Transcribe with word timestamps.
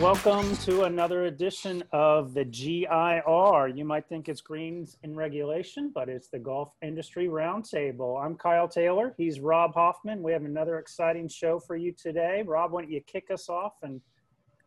Welcome 0.00 0.56
to 0.56 0.84
another 0.84 1.26
edition 1.26 1.84
of 1.92 2.32
the 2.32 2.42
GIR. 2.42 3.68
You 3.68 3.84
might 3.84 4.08
think 4.08 4.30
it's 4.30 4.40
Greens 4.40 4.96
in 5.02 5.14
Regulation, 5.14 5.92
but 5.94 6.08
it's 6.08 6.28
the 6.28 6.38
Golf 6.38 6.72
Industry 6.80 7.26
Roundtable. 7.26 8.18
I'm 8.24 8.34
Kyle 8.34 8.66
Taylor. 8.66 9.12
He's 9.18 9.40
Rob 9.40 9.74
Hoffman. 9.74 10.22
We 10.22 10.32
have 10.32 10.46
another 10.46 10.78
exciting 10.78 11.28
show 11.28 11.60
for 11.60 11.76
you 11.76 11.92
today. 11.92 12.42
Rob, 12.46 12.72
why 12.72 12.80
don't 12.80 12.90
you 12.90 13.02
kick 13.02 13.30
us 13.30 13.50
off 13.50 13.74
and 13.82 14.00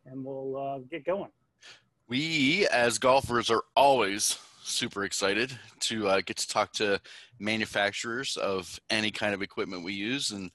and 0.06 0.24
we'll 0.24 0.56
uh, 0.56 0.78
get 0.88 1.04
going. 1.04 1.30
We, 2.06 2.68
as 2.68 3.00
golfers, 3.00 3.50
are 3.50 3.64
always 3.74 4.38
super 4.62 5.02
excited 5.02 5.50
to 5.80 6.06
uh, 6.06 6.20
get 6.24 6.36
to 6.36 6.48
talk 6.48 6.72
to 6.74 7.00
manufacturers 7.40 8.36
of 8.36 8.78
any 8.88 9.10
kind 9.10 9.34
of 9.34 9.42
equipment 9.42 9.82
we 9.82 9.94
use, 9.94 10.30
and 10.30 10.52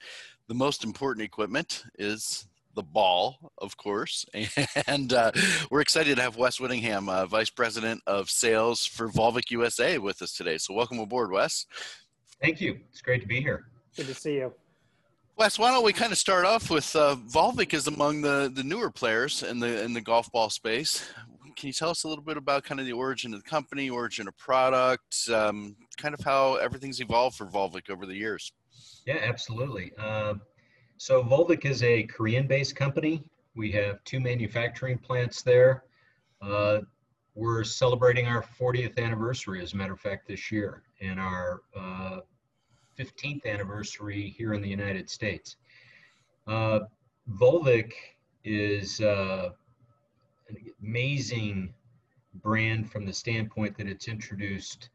the 0.47 0.55
most 0.55 0.85
important 0.85 1.25
equipment 1.25 1.83
is 1.97 2.47
the 2.75 2.83
ball, 2.83 3.51
of 3.57 3.77
course. 3.77 4.25
And 4.87 5.13
uh, 5.13 5.31
we're 5.69 5.81
excited 5.81 6.15
to 6.15 6.21
have 6.21 6.37
Wes 6.37 6.59
Whittingham, 6.59 7.09
uh, 7.09 7.25
Vice 7.25 7.49
President 7.49 8.01
of 8.07 8.29
Sales 8.29 8.85
for 8.85 9.09
Volvik 9.09 9.51
USA, 9.51 9.97
with 9.97 10.21
us 10.21 10.33
today. 10.33 10.57
So, 10.57 10.73
welcome 10.73 10.99
aboard, 10.99 11.31
Wes. 11.31 11.65
Thank 12.41 12.61
you. 12.61 12.79
It's 12.91 13.01
great 13.01 13.21
to 13.21 13.27
be 13.27 13.41
here. 13.41 13.67
Good 13.95 14.07
to 14.07 14.13
see 14.13 14.35
you. 14.35 14.53
Wes, 15.37 15.57
why 15.57 15.71
don't 15.71 15.85
we 15.85 15.93
kind 15.93 16.11
of 16.11 16.17
start 16.17 16.45
off 16.45 16.69
with 16.69 16.93
uh, 16.95 17.15
Volvik 17.15 17.73
is 17.73 17.87
among 17.87 18.21
the, 18.21 18.51
the 18.53 18.63
newer 18.63 18.89
players 18.89 19.41
in 19.41 19.59
the 19.59 19.83
in 19.83 19.93
the 19.93 20.01
golf 20.01 20.29
ball 20.31 20.49
space. 20.49 21.09
Can 21.55 21.67
you 21.67 21.73
tell 21.73 21.89
us 21.89 22.03
a 22.03 22.07
little 22.07 22.23
bit 22.23 22.37
about 22.37 22.63
kind 22.63 22.79
of 22.79 22.85
the 22.85 22.93
origin 22.93 23.33
of 23.33 23.43
the 23.43 23.49
company, 23.49 23.89
origin 23.89 24.27
of 24.27 24.37
product, 24.37 25.29
um, 25.33 25.75
kind 25.97 26.13
of 26.13 26.19
how 26.21 26.55
everything's 26.55 26.99
evolved 27.01 27.37
for 27.37 27.45
Volvik 27.45 27.89
over 27.89 28.05
the 28.05 28.15
years? 28.15 28.51
Yeah, 29.05 29.19
absolutely. 29.21 29.91
Uh, 29.97 30.35
so 30.99 31.23
Volvik 31.23 31.63
is 31.63 31.81
a 31.81 32.03
Korean-based 32.03 32.75
company. 32.75 33.23
We 33.55 33.71
have 33.71 34.03
two 34.03 34.19
manufacturing 34.19 34.97
plants 34.97 35.41
there. 35.41 35.85
Uh, 36.41 36.79
we're 37.35 37.63
celebrating 37.63 38.27
our 38.27 38.43
40th 38.43 38.97
anniversary, 38.97 39.63
as 39.63 39.71
a 39.71 39.77
matter 39.77 39.93
of 39.93 40.01
fact, 40.01 40.27
this 40.27 40.51
year, 40.51 40.83
and 40.99 41.17
our 41.17 41.61
uh, 41.73 42.19
15th 42.99 43.45
anniversary 43.45 44.35
here 44.37 44.53
in 44.53 44.61
the 44.61 44.67
United 44.67 45.09
States. 45.09 45.55
Uh, 46.47 46.81
Volvik 47.31 47.93
is 48.43 48.99
uh, 48.99 49.51
an 50.49 50.57
amazing 50.83 51.73
brand 52.43 52.91
from 52.91 53.05
the 53.05 53.13
standpoint 53.13 53.77
that 53.77 53.87
it's 53.87 54.09
introduced 54.09 54.89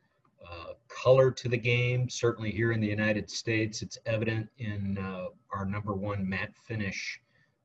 uh, 0.47 0.75
color 1.03 1.31
to 1.31 1.49
the 1.49 1.57
game. 1.57 2.09
Certainly 2.09 2.53
here 2.53 2.73
in 2.73 2.81
the 2.81 2.87
United 2.87 3.29
States, 3.31 3.83
it's 3.83 3.99
evident 4.07 4.49
in 4.59 4.99
uh, 4.99 5.27
our 5.53 5.65
number 5.65 5.95
one 5.95 6.29
matte 6.29 6.55
finish 6.57 7.21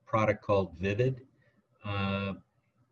product 0.06 0.44
called 0.44 0.76
Vivid. 0.80 1.22
Uh, 1.86 2.34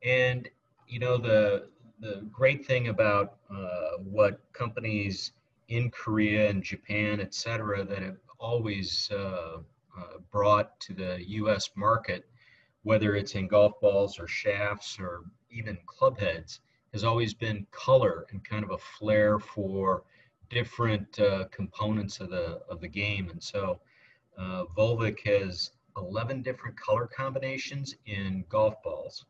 and 0.03 0.49
you 0.87 0.99
know 0.99 1.17
the 1.17 1.69
the 1.99 2.27
great 2.31 2.65
thing 2.65 2.89
about 2.89 3.37
uh, 3.49 3.97
what 3.97 4.39
companies 4.53 5.31
in 5.69 5.89
Korea 5.89 6.49
and 6.49 6.63
Japan, 6.63 7.19
et 7.19 7.33
cetera, 7.33 7.83
that 7.83 8.01
have 8.01 8.17
always 8.39 9.09
uh, 9.11 9.57
uh, 9.97 10.17
brought 10.31 10.79
to 10.81 10.93
the 10.93 11.17
U.S. 11.27 11.71
market, 11.75 12.25
whether 12.83 13.15
it's 13.15 13.33
in 13.33 13.47
golf 13.47 13.73
balls 13.81 14.19
or 14.19 14.27
shafts 14.27 14.97
or 14.99 15.23
even 15.51 15.77
club 15.87 16.19
heads, 16.19 16.59
has 16.93 17.03
always 17.03 17.33
been 17.33 17.65
color 17.71 18.27
and 18.29 18.43
kind 18.43 18.63
of 18.63 18.71
a 18.71 18.77
flair 18.77 19.39
for 19.39 20.03
different 20.49 21.19
uh, 21.19 21.45
components 21.51 22.19
of 22.19 22.29
the 22.29 22.61
of 22.69 22.81
the 22.81 22.87
game. 22.87 23.29
And 23.29 23.41
so, 23.41 23.79
uh, 24.37 24.65
Volvik 24.77 25.19
has 25.25 25.71
11 25.97 26.41
different 26.43 26.79
color 26.79 27.07
combinations 27.07 27.95
in 28.05 28.45
golf 28.49 28.81
balls. 28.83 29.25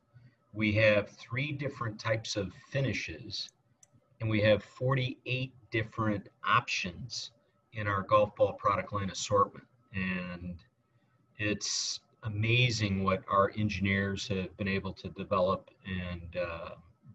We 0.53 0.73
have 0.73 1.09
three 1.09 1.51
different 1.51 1.99
types 1.99 2.35
of 2.35 2.51
finishes, 2.69 3.49
and 4.19 4.29
we 4.29 4.41
have 4.41 4.63
48 4.63 5.53
different 5.71 6.29
options 6.43 7.31
in 7.73 7.87
our 7.87 8.01
golf 8.01 8.35
ball 8.35 8.53
product 8.53 8.91
line 8.91 9.09
assortment. 9.09 9.65
And 9.93 10.55
it's 11.37 11.99
amazing 12.23 13.03
what 13.03 13.23
our 13.29 13.51
engineers 13.57 14.27
have 14.27 14.55
been 14.57 14.67
able 14.67 14.93
to 14.93 15.09
develop 15.09 15.69
and 15.85 16.35
uh, 16.35 16.69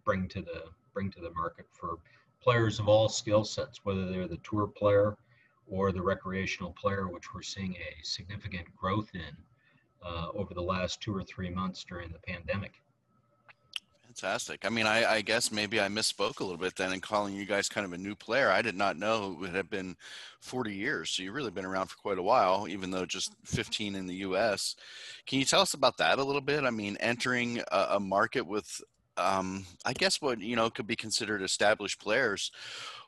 bring 0.05 0.27
to 0.29 0.41
the 0.41 0.63
bring 0.93 1.11
to 1.11 1.21
the 1.21 1.31
market 1.31 1.65
for 1.71 1.97
players 2.43 2.79
of 2.79 2.87
all 2.87 3.07
skill 3.07 3.43
sets, 3.43 3.79
whether 3.83 4.05
they're 4.09 4.27
the 4.27 4.39
tour 4.43 4.67
player 4.67 5.15
or 5.67 5.91
the 5.91 6.01
recreational 6.01 6.71
player, 6.73 7.07
which 7.07 7.33
we're 7.33 7.41
seeing 7.41 7.75
a 7.75 8.05
significant 8.05 8.65
growth 8.75 9.09
in 9.13 9.35
uh, 10.05 10.27
over 10.33 10.53
the 10.53 10.61
last 10.61 11.01
two 11.01 11.15
or 11.15 11.23
three 11.23 11.49
months 11.49 11.85
during 11.87 12.11
the 12.11 12.19
pandemic. 12.19 12.73
Fantastic. 14.05 14.63
I 14.63 14.69
mean, 14.69 14.85
I, 14.85 15.05
I, 15.05 15.21
guess 15.21 15.51
maybe 15.51 15.81
I 15.81 15.87
misspoke 15.87 16.39
a 16.39 16.43
little 16.43 16.59
bit 16.59 16.75
then 16.75 16.93
in 16.93 17.01
calling 17.01 17.33
you 17.33 17.47
guys 17.47 17.67
kind 17.67 17.83
of 17.83 17.93
a 17.93 17.97
new 17.97 18.13
player. 18.13 18.51
I 18.51 18.61
did 18.61 18.75
not 18.75 18.95
know 18.95 19.39
it 19.43 19.55
had 19.55 19.71
been 19.71 19.95
40 20.39 20.71
years. 20.71 21.09
So 21.09 21.23
you've 21.23 21.33
really 21.33 21.49
been 21.49 21.65
around 21.65 21.87
for 21.87 21.97
quite 21.97 22.19
a 22.19 22.23
while, 22.23 22.67
even 22.67 22.91
though 22.91 23.07
just 23.07 23.33
15 23.45 23.95
in 23.95 24.05
the 24.05 24.13
US. 24.17 24.75
Can 25.25 25.39
you 25.39 25.45
tell 25.45 25.61
us 25.61 25.73
about 25.73 25.97
that 25.97 26.19
a 26.19 26.23
little 26.23 26.41
bit? 26.41 26.63
I 26.63 26.69
mean, 26.69 26.95
entering 26.99 27.61
a, 27.71 27.87
a 27.91 27.99
market 27.99 28.45
with, 28.45 28.81
um, 29.17 29.65
I 29.85 29.93
guess, 29.93 30.21
what, 30.21 30.39
you 30.39 30.55
know, 30.55 30.69
could 30.69 30.87
be 30.87 30.95
considered 30.95 31.41
established 31.41 31.99
players. 31.99 32.51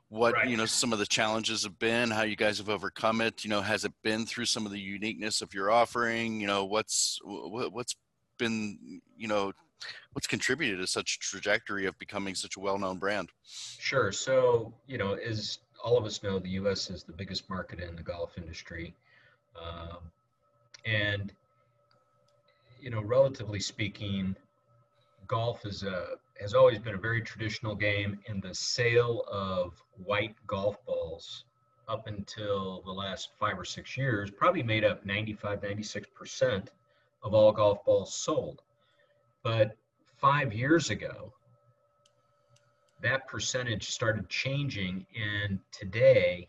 What, 0.10 0.36
right. 0.36 0.48
you 0.48 0.56
know, 0.56 0.66
some 0.66 0.94
of 0.94 1.00
the 1.00 1.06
challenges 1.06 1.64
have 1.64 1.80
been, 1.80 2.12
how 2.12 2.24
you 2.24 2.36
guys 2.36 2.60
have 2.60 2.70
overcome 2.70 3.22
it. 3.22 3.44
You 3.44 3.50
know, 3.50 3.62
has 3.62 3.86
it 3.86 3.94
been 4.04 4.26
through 4.26 4.46
some 4.46 4.66
of 4.66 4.72
the 4.72 4.80
uniqueness 4.80 5.42
of 5.42 5.54
your 5.54 5.72
offering? 5.72 6.40
You 6.40 6.48
know, 6.48 6.66
what's, 6.66 7.20
what, 7.24 7.74
what's 7.74 7.96
been, 8.38 9.02
you 9.18 9.28
know, 9.28 9.52
what's 10.14 10.28
contributed 10.28 10.80
to 10.80 10.88
such 10.88 11.18
a 11.18 11.20
trajectory 11.20 11.86
of 11.86 11.98
becoming 11.98 12.36
such 12.36 12.56
a 12.56 12.60
well-known 12.60 12.98
brand? 12.98 13.30
Sure. 13.80 14.12
So, 14.12 14.74
you 14.88 14.98
know, 14.98 15.14
as 15.14 15.60
all 15.84 15.98
of 15.98 16.06
us 16.06 16.24
know, 16.24 16.40
the 16.40 16.50
U.S. 16.50 16.90
is 16.90 17.04
the 17.04 17.14
biggest 17.14 17.50
market 17.50 17.80
in 17.80 17.96
the 17.96 18.02
golf 18.02 18.38
industry, 18.38 18.96
um, 19.60 19.98
and 20.86 21.32
you 22.82 22.90
know, 22.90 23.02
relatively 23.02 23.60
speaking, 23.60 24.36
golf 25.28 25.66
is 25.66 25.84
a 25.84 26.18
has 26.40 26.54
always 26.54 26.80
been 26.80 26.96
a 26.96 27.00
very 27.00 27.22
traditional 27.22 27.76
game, 27.76 28.20
and 28.28 28.42
the 28.42 28.54
sale 28.54 29.24
of 29.32 29.82
white 30.04 30.36
golf 30.48 30.84
balls 30.86 31.46
up 31.88 32.08
until 32.08 32.82
the 32.84 32.92
last 32.92 33.30
five 33.40 33.58
or 33.58 33.66
six 33.66 33.96
years 33.96 34.32
probably 34.32 34.64
made 34.64 34.84
up 34.84 35.06
95, 35.06 35.62
96% 35.62 36.68
of 37.24 37.34
all 37.34 37.52
golf 37.52 37.84
balls 37.86 38.14
sold. 38.14 38.62
But 39.44 39.78
five 40.18 40.52
years 40.52 40.90
ago, 40.90 41.32
that 43.02 43.28
percentage 43.28 43.92
started 43.92 44.28
changing, 44.30 45.06
and 45.16 45.60
today, 45.72 46.48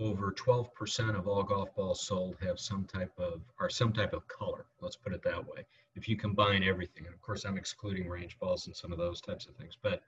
over 0.00 0.32
12% 0.32 1.16
of 1.16 1.28
all 1.28 1.42
golf 1.42 1.74
balls 1.74 2.00
sold 2.00 2.36
have 2.40 2.58
some 2.58 2.84
type 2.84 3.12
of 3.18 3.40
are 3.58 3.70
some 3.70 3.92
type 3.92 4.12
of 4.12 4.26
color. 4.28 4.66
Let's 4.80 4.96
put 4.96 5.12
it 5.12 5.22
that 5.22 5.46
way. 5.46 5.64
If 5.94 6.08
you 6.08 6.16
combine 6.16 6.64
everything, 6.64 7.06
and 7.06 7.14
of 7.14 7.20
course, 7.20 7.44
I'm 7.44 7.58
excluding 7.58 8.08
range 8.08 8.38
balls 8.38 8.66
and 8.66 8.74
some 8.74 8.92
of 8.92 8.98
those 8.98 9.20
types 9.20 9.46
of 9.46 9.54
things, 9.56 9.76
but 9.80 10.02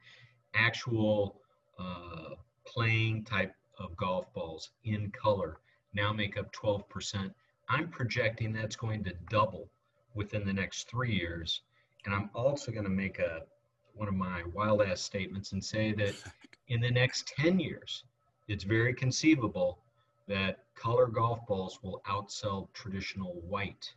actual 0.54 1.40
uh, 1.78 2.34
playing 2.64 3.24
type 3.24 3.54
of 3.78 3.96
golf 3.96 4.32
balls 4.32 4.70
in 4.84 5.10
color 5.10 5.58
now 5.94 6.12
make 6.12 6.38
up 6.38 6.52
12%. 6.52 7.30
I'm 7.68 7.88
projecting 7.88 8.52
that's 8.52 8.76
going 8.76 9.04
to 9.04 9.12
double 9.30 9.68
within 10.14 10.46
the 10.46 10.52
next 10.52 10.88
three 10.88 11.14
years 11.14 11.62
and 12.04 12.14
I'm 12.14 12.30
also 12.34 12.72
going 12.72 12.84
to 12.84 12.90
make 12.90 13.18
a 13.18 13.42
one 13.94 14.08
of 14.08 14.14
my 14.14 14.42
wild 14.54 14.82
ass 14.82 15.00
statements 15.00 15.52
and 15.52 15.62
say 15.62 15.92
that 15.92 16.14
in 16.68 16.80
the 16.80 16.90
next 16.90 17.28
10 17.36 17.60
years, 17.60 18.04
it's 18.48 18.64
very 18.64 18.94
conceivable 18.94 19.78
that 20.28 20.64
color 20.74 21.06
golf 21.06 21.46
balls 21.46 21.78
will 21.82 22.02
outsell 22.06 22.72
traditional 22.72 23.34
white 23.48 23.92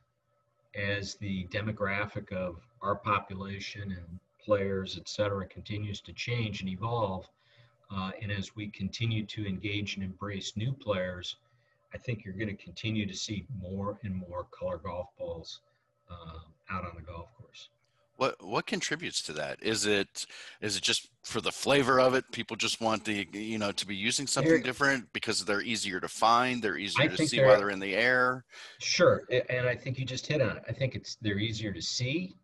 as 0.75 1.16
the 1.16 1.45
demographic 1.48 2.31
of 2.33 2.57
our 2.81 2.95
population 2.95 3.92
and 3.92 4.19
players, 4.44 4.98
et 4.98 5.07
cetera, 5.07 5.45
continues 5.45 6.01
to 6.01 6.13
change 6.13 6.62
and 6.62 6.69
evolve. 6.69 7.27
Uh, 7.92 8.12
and 8.22 8.31
as 8.31 8.56
we 8.56 8.68
continue 8.68 9.25
to 9.25 9.48
engage 9.48 9.95
and 9.95 10.04
embrace 10.04 10.57
new 10.57 10.74
players, 10.74 11.38
I 11.94 11.98
think 11.98 12.25
you're 12.25 12.33
going 12.33 12.56
to 12.56 12.63
continue 12.63 13.06
to 13.06 13.16
see 13.16 13.45
more 13.62 13.98
and 14.04 14.16
more 14.16 14.48
color 14.51 14.77
golf 14.77 15.07
balls 15.18 15.62
uh, 16.10 16.39
out 16.69 16.83
on 16.86 16.92
the 16.95 17.01
golf 17.01 17.30
course. 17.38 17.69
What 18.18 18.42
what 18.44 18.66
contributes 18.66 19.22
to 19.24 19.34
that? 19.34 19.62
Is 19.62 19.86
it 19.86 20.26
is 20.62 20.78
it 20.78 20.84
just 20.84 21.10
for 21.24 21.42
the 21.42 21.52
flavor 21.52 22.00
of 22.00 22.14
it? 22.14 22.24
People 22.32 22.56
just 22.56 22.80
want 22.80 23.04
the 23.04 23.28
you 23.34 23.58
know 23.58 23.72
to 23.74 23.86
be 23.86 23.96
using 23.96 24.26
something 24.26 24.54
they're, 24.54 24.62
different 24.62 25.12
because 25.12 25.44
they're 25.44 25.62
easier 25.62 26.00
to 26.00 26.08
find. 26.08 26.62
They're 26.62 26.78
easier 26.78 27.10
to 27.10 27.28
see 27.28 27.44
while 27.44 27.58
they're 27.58 27.72
in 27.72 27.80
the 27.80 27.96
air. 27.96 28.46
Sure, 28.80 29.24
and 29.50 29.68
I 29.68 29.76
think 29.76 30.00
you 30.00 30.06
just 30.06 30.28
hit 30.28 30.42
on 30.42 30.58
it. 30.58 30.64
I 30.68 30.72
think 30.72 30.96
it's 30.96 31.18
they're 31.22 31.40
easier 31.40 31.74
to 31.74 31.82
see. 31.82 32.36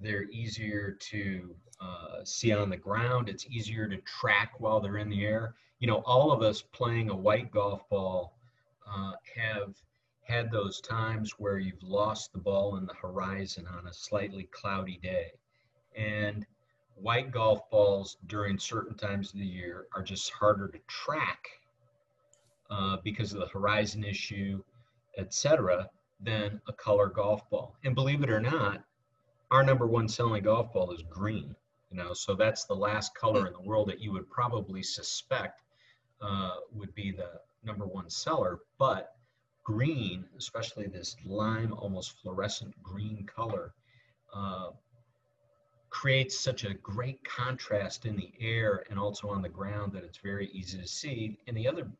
They're 0.00 0.24
easier 0.24 0.98
to 1.10 1.54
uh, 1.80 2.24
see 2.24 2.52
on 2.52 2.68
the 2.68 2.76
ground. 2.76 3.30
It's 3.30 3.46
easier 3.46 3.88
to 3.88 3.96
track 3.98 4.52
while 4.58 4.80
they're 4.80 4.98
in 4.98 5.08
the 5.08 5.24
air. 5.24 5.54
You 5.78 5.86
know, 5.86 6.02
all 6.04 6.32
of 6.32 6.42
us 6.42 6.60
playing 6.60 7.08
a 7.10 7.16
white 7.16 7.50
golf 7.50 7.88
ball 7.88 8.36
uh, 8.86 9.12
have 9.34 9.74
had 10.26 10.50
those 10.50 10.80
times 10.80 11.34
where 11.38 11.58
you've 11.58 11.82
lost 11.82 12.32
the 12.32 12.38
ball 12.38 12.76
in 12.76 12.86
the 12.86 12.94
horizon 12.94 13.66
on 13.66 13.86
a 13.86 13.92
slightly 13.94 14.48
cloudy 14.50 14.98
day. 15.02 15.30
And 15.96 16.44
white 16.94 17.30
golf 17.30 17.70
balls 17.70 18.16
during 18.26 18.58
certain 18.58 18.96
times 18.96 19.32
of 19.32 19.38
the 19.38 19.46
year 19.46 19.86
are 19.94 20.02
just 20.02 20.30
harder 20.32 20.68
to 20.68 20.78
track 20.88 21.46
uh, 22.70 22.96
because 23.04 23.32
of 23.32 23.40
the 23.40 23.46
horizon 23.46 24.02
issue, 24.02 24.62
etc., 25.16 25.88
than 26.18 26.60
a 26.66 26.72
color 26.72 27.08
golf 27.08 27.48
ball. 27.50 27.76
And 27.84 27.94
believe 27.94 28.22
it 28.22 28.30
or 28.30 28.40
not, 28.40 28.82
our 29.50 29.62
number 29.62 29.86
one 29.86 30.08
selling 30.08 30.42
golf 30.42 30.72
ball 30.72 30.92
is 30.92 31.02
green. 31.08 31.54
You 31.90 31.98
know, 31.98 32.14
so 32.14 32.34
that's 32.34 32.64
the 32.64 32.74
last 32.74 33.14
color 33.14 33.46
in 33.46 33.52
the 33.52 33.60
world 33.60 33.88
that 33.88 34.00
you 34.00 34.12
would 34.12 34.28
probably 34.28 34.82
suspect 34.82 35.62
uh, 36.20 36.56
would 36.72 36.94
be 36.94 37.12
the 37.12 37.30
number 37.62 37.86
one 37.86 38.10
seller. 38.10 38.58
But 38.78 39.15
green, 39.66 40.24
especially 40.38 40.86
this 40.86 41.16
lime, 41.24 41.72
almost 41.72 42.20
fluorescent 42.22 42.72
green 42.84 43.26
color, 43.26 43.74
uh, 44.32 44.70
creates 45.90 46.38
such 46.38 46.62
a 46.62 46.74
great 46.74 47.22
contrast 47.24 48.06
in 48.06 48.14
the 48.14 48.32
air 48.38 48.84
and 48.90 48.98
also 48.98 49.28
on 49.28 49.42
the 49.42 49.48
ground 49.48 49.92
that 49.92 50.04
it's 50.04 50.18
very 50.18 50.48
easy 50.52 50.78
to 50.78 50.86
see. 50.86 51.36
And 51.48 51.56
the 51.56 51.66
other 51.66 51.90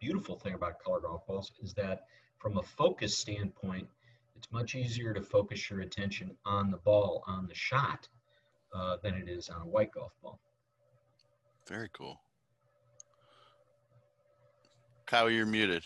beautiful 0.00 0.38
thing 0.38 0.54
about 0.54 0.78
color 0.78 1.00
golf 1.00 1.26
balls 1.26 1.50
is 1.60 1.74
that 1.74 2.06
from 2.38 2.58
a 2.58 2.62
focus 2.62 3.18
standpoint, 3.18 3.88
it's 4.36 4.52
much 4.52 4.76
easier 4.76 5.12
to 5.12 5.20
focus 5.20 5.68
your 5.68 5.80
attention 5.80 6.30
on 6.44 6.70
the 6.70 6.76
ball, 6.76 7.24
on 7.26 7.48
the 7.48 7.54
shot, 7.54 8.06
uh, 8.72 8.98
than 9.02 9.14
it 9.14 9.28
is 9.28 9.48
on 9.48 9.62
a 9.62 9.66
white 9.66 9.90
golf 9.90 10.12
ball. 10.22 10.38
Very 11.66 11.88
cool. 11.92 12.20
Kyle, 15.06 15.28
you're 15.28 15.44
muted. 15.44 15.82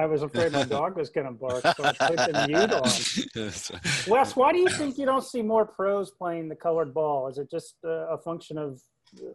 I 0.00 0.06
was 0.06 0.22
afraid 0.22 0.52
my 0.52 0.64
dog 0.64 0.96
was 0.96 1.10
going 1.10 1.26
to 1.26 1.32
bark, 1.32 1.62
so 1.62 1.84
I 1.84 1.92
put 1.92 2.16
the 2.16 2.46
mute 2.48 2.72
on. 2.72 4.10
Wes, 4.10 4.34
why 4.34 4.50
do 4.50 4.58
you 4.58 4.70
think 4.70 4.96
you 4.96 5.04
don't 5.04 5.22
see 5.22 5.42
more 5.42 5.66
pros 5.66 6.10
playing 6.10 6.48
the 6.48 6.56
colored 6.56 6.94
ball? 6.94 7.28
Is 7.28 7.36
it 7.36 7.50
just 7.50 7.74
a 7.84 8.16
function 8.16 8.56
of 8.56 8.80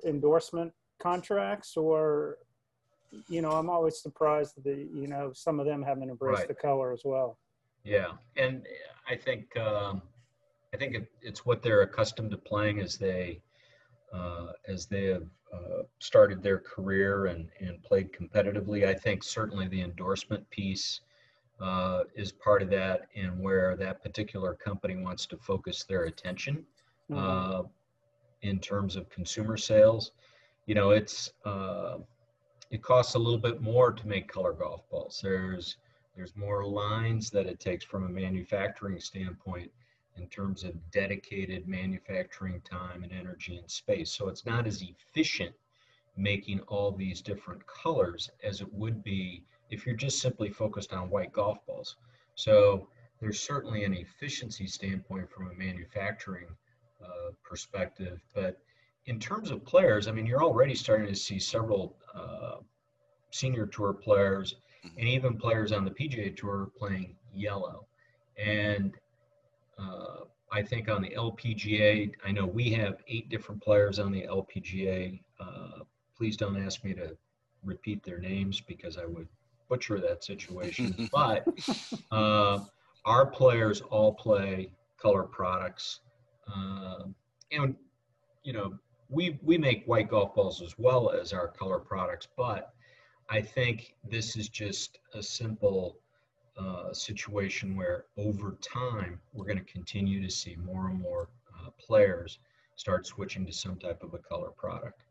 endorsement 0.07 0.73
contracts, 0.99 1.77
or 1.77 2.37
you 3.29 3.43
know, 3.43 3.51
I'm 3.51 3.69
always 3.69 4.01
surprised 4.01 4.55
that 4.63 4.89
you 4.91 5.07
know 5.07 5.31
some 5.33 5.59
of 5.59 5.67
them 5.67 5.83
haven't 5.83 6.09
embraced 6.09 6.39
right. 6.39 6.47
the 6.47 6.55
color 6.55 6.91
as 6.91 7.01
well. 7.05 7.37
Yeah, 7.83 8.13
and 8.35 8.65
I 9.07 9.15
think 9.15 9.55
um, 9.57 10.01
I 10.73 10.77
think 10.77 10.95
it, 10.95 11.11
it's 11.21 11.45
what 11.45 11.61
they're 11.61 11.81
accustomed 11.81 12.31
to 12.31 12.37
playing 12.37 12.79
as 12.79 12.97
they 12.97 13.39
uh, 14.11 14.47
as 14.67 14.87
they 14.87 15.05
have 15.05 15.27
uh, 15.53 15.83
started 15.99 16.41
their 16.41 16.59
career 16.59 17.27
and, 17.27 17.49
and 17.59 17.81
played 17.83 18.11
competitively. 18.11 18.87
I 18.87 18.93
think 18.93 19.23
certainly 19.23 19.67
the 19.67 19.81
endorsement 19.81 20.49
piece 20.49 21.01
uh, 21.61 22.03
is 22.15 22.31
part 22.31 22.61
of 22.61 22.69
that 22.69 23.07
and 23.15 23.39
where 23.39 23.75
that 23.77 24.03
particular 24.03 24.53
company 24.53 24.95
wants 24.97 25.25
to 25.27 25.37
focus 25.37 25.83
their 25.83 26.03
attention 26.03 26.65
mm-hmm. 27.09 27.17
Uh, 27.17 27.63
in 28.41 28.59
terms 28.59 28.95
of 28.95 29.09
consumer 29.09 29.57
sales. 29.57 30.11
You 30.65 30.75
know, 30.75 30.91
it's 30.91 31.31
uh, 31.45 31.97
it 32.71 32.81
costs 32.81 33.15
a 33.15 33.19
little 33.19 33.39
bit 33.39 33.61
more 33.61 33.91
to 33.91 34.07
make 34.07 34.27
color 34.27 34.53
golf 34.53 34.81
balls. 34.89 35.19
There's 35.21 35.77
there's 36.15 36.35
more 36.35 36.65
lines 36.65 37.29
that 37.31 37.45
it 37.45 37.59
takes 37.59 37.83
from 37.83 38.05
a 38.05 38.09
manufacturing 38.09 38.99
standpoint 38.99 39.71
in 40.17 40.27
terms 40.27 40.63
of 40.63 40.73
dedicated 40.91 41.67
manufacturing 41.67 42.61
time 42.61 43.03
and 43.03 43.11
energy 43.11 43.57
and 43.57 43.69
space. 43.69 44.11
So 44.11 44.29
it's 44.29 44.45
not 44.45 44.67
as 44.67 44.81
efficient 44.81 45.53
making 46.17 46.61
all 46.61 46.91
these 46.91 47.21
different 47.21 47.65
colors 47.67 48.29
as 48.43 48.61
it 48.61 48.73
would 48.73 49.03
be 49.03 49.43
if 49.69 49.85
you're 49.85 49.95
just 49.95 50.21
simply 50.21 50.49
focused 50.49 50.93
on 50.93 51.09
white 51.09 51.33
golf 51.33 51.57
balls. 51.65 51.97
So 52.35 52.87
there's 53.19 53.39
certainly 53.39 53.83
an 53.83 53.93
efficiency 53.93 54.67
standpoint 54.67 55.29
from 55.29 55.49
a 55.49 55.53
manufacturing 55.53 56.47
uh, 57.03 57.31
perspective, 57.43 58.21
but 58.33 58.61
in 59.07 59.19
terms 59.19 59.51
of 59.51 59.63
players, 59.65 60.07
I 60.07 60.11
mean, 60.11 60.25
you're 60.25 60.43
already 60.43 60.75
starting 60.75 61.07
to 61.07 61.15
see 61.15 61.39
several 61.39 61.95
uh, 62.13 62.57
senior 63.31 63.65
tour 63.67 63.93
players 63.93 64.55
mm-hmm. 64.85 64.99
and 64.99 65.07
even 65.07 65.37
players 65.37 65.71
on 65.71 65.85
the 65.85 65.91
PGA 65.91 66.35
Tour 66.35 66.71
playing 66.77 67.15
yellow. 67.33 67.85
And 68.37 68.95
uh, 69.77 70.25
I 70.51 70.61
think 70.61 70.89
on 70.89 71.01
the 71.01 71.09
LPGA, 71.09 72.13
I 72.25 72.31
know 72.31 72.45
we 72.45 72.71
have 72.71 73.03
eight 73.07 73.29
different 73.29 73.61
players 73.61 73.99
on 73.99 74.11
the 74.11 74.23
LPGA. 74.23 75.19
Uh, 75.39 75.83
please 76.17 76.37
don't 76.37 76.61
ask 76.61 76.83
me 76.83 76.93
to 76.93 77.15
repeat 77.63 78.03
their 78.03 78.19
names 78.19 78.61
because 78.61 78.97
I 78.97 79.05
would 79.05 79.27
butcher 79.67 79.99
that 79.99 80.23
situation. 80.23 81.09
but 81.11 81.47
uh, 82.11 82.59
our 83.05 83.25
players 83.25 83.81
all 83.81 84.13
play 84.13 84.71
color 84.97 85.23
products. 85.23 85.99
Uh, 86.47 87.05
and, 87.51 87.75
you 88.43 88.53
know, 88.53 88.77
we, 89.09 89.39
we 89.43 89.57
make 89.57 89.85
white 89.85 90.09
golf 90.09 90.35
balls 90.35 90.61
as 90.61 90.77
well 90.77 91.11
as 91.11 91.33
our 91.33 91.47
color 91.47 91.79
products, 91.79 92.27
but 92.37 92.73
I 93.29 93.41
think 93.41 93.95
this 94.07 94.37
is 94.37 94.49
just 94.49 94.99
a 95.13 95.21
simple 95.21 95.97
uh, 96.57 96.93
situation 96.93 97.75
where 97.75 98.05
over 98.17 98.57
time 98.61 99.19
we're 99.33 99.45
going 99.45 99.57
to 99.57 99.71
continue 99.71 100.21
to 100.21 100.29
see 100.29 100.55
more 100.55 100.87
and 100.87 100.99
more 100.99 101.29
uh, 101.53 101.69
players 101.79 102.39
start 102.75 103.05
switching 103.05 103.45
to 103.45 103.51
some 103.51 103.75
type 103.77 104.03
of 104.03 104.13
a 104.13 104.17
color 104.17 104.49
product. 104.49 105.01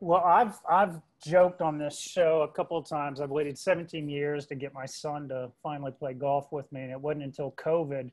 Well, 0.00 0.24
I've 0.24 0.58
I've 0.68 1.00
joked 1.24 1.60
on 1.60 1.78
this 1.78 1.96
show 1.96 2.42
a 2.42 2.48
couple 2.48 2.76
of 2.76 2.88
times. 2.88 3.20
I've 3.20 3.30
waited 3.30 3.56
17 3.56 4.08
years 4.08 4.46
to 4.46 4.56
get 4.56 4.74
my 4.74 4.84
son 4.84 5.28
to 5.28 5.50
finally 5.62 5.92
play 5.92 6.12
golf 6.12 6.50
with 6.50 6.70
me, 6.72 6.82
and 6.82 6.90
it 6.90 7.00
wasn't 7.00 7.22
until 7.22 7.52
COVID. 7.52 8.10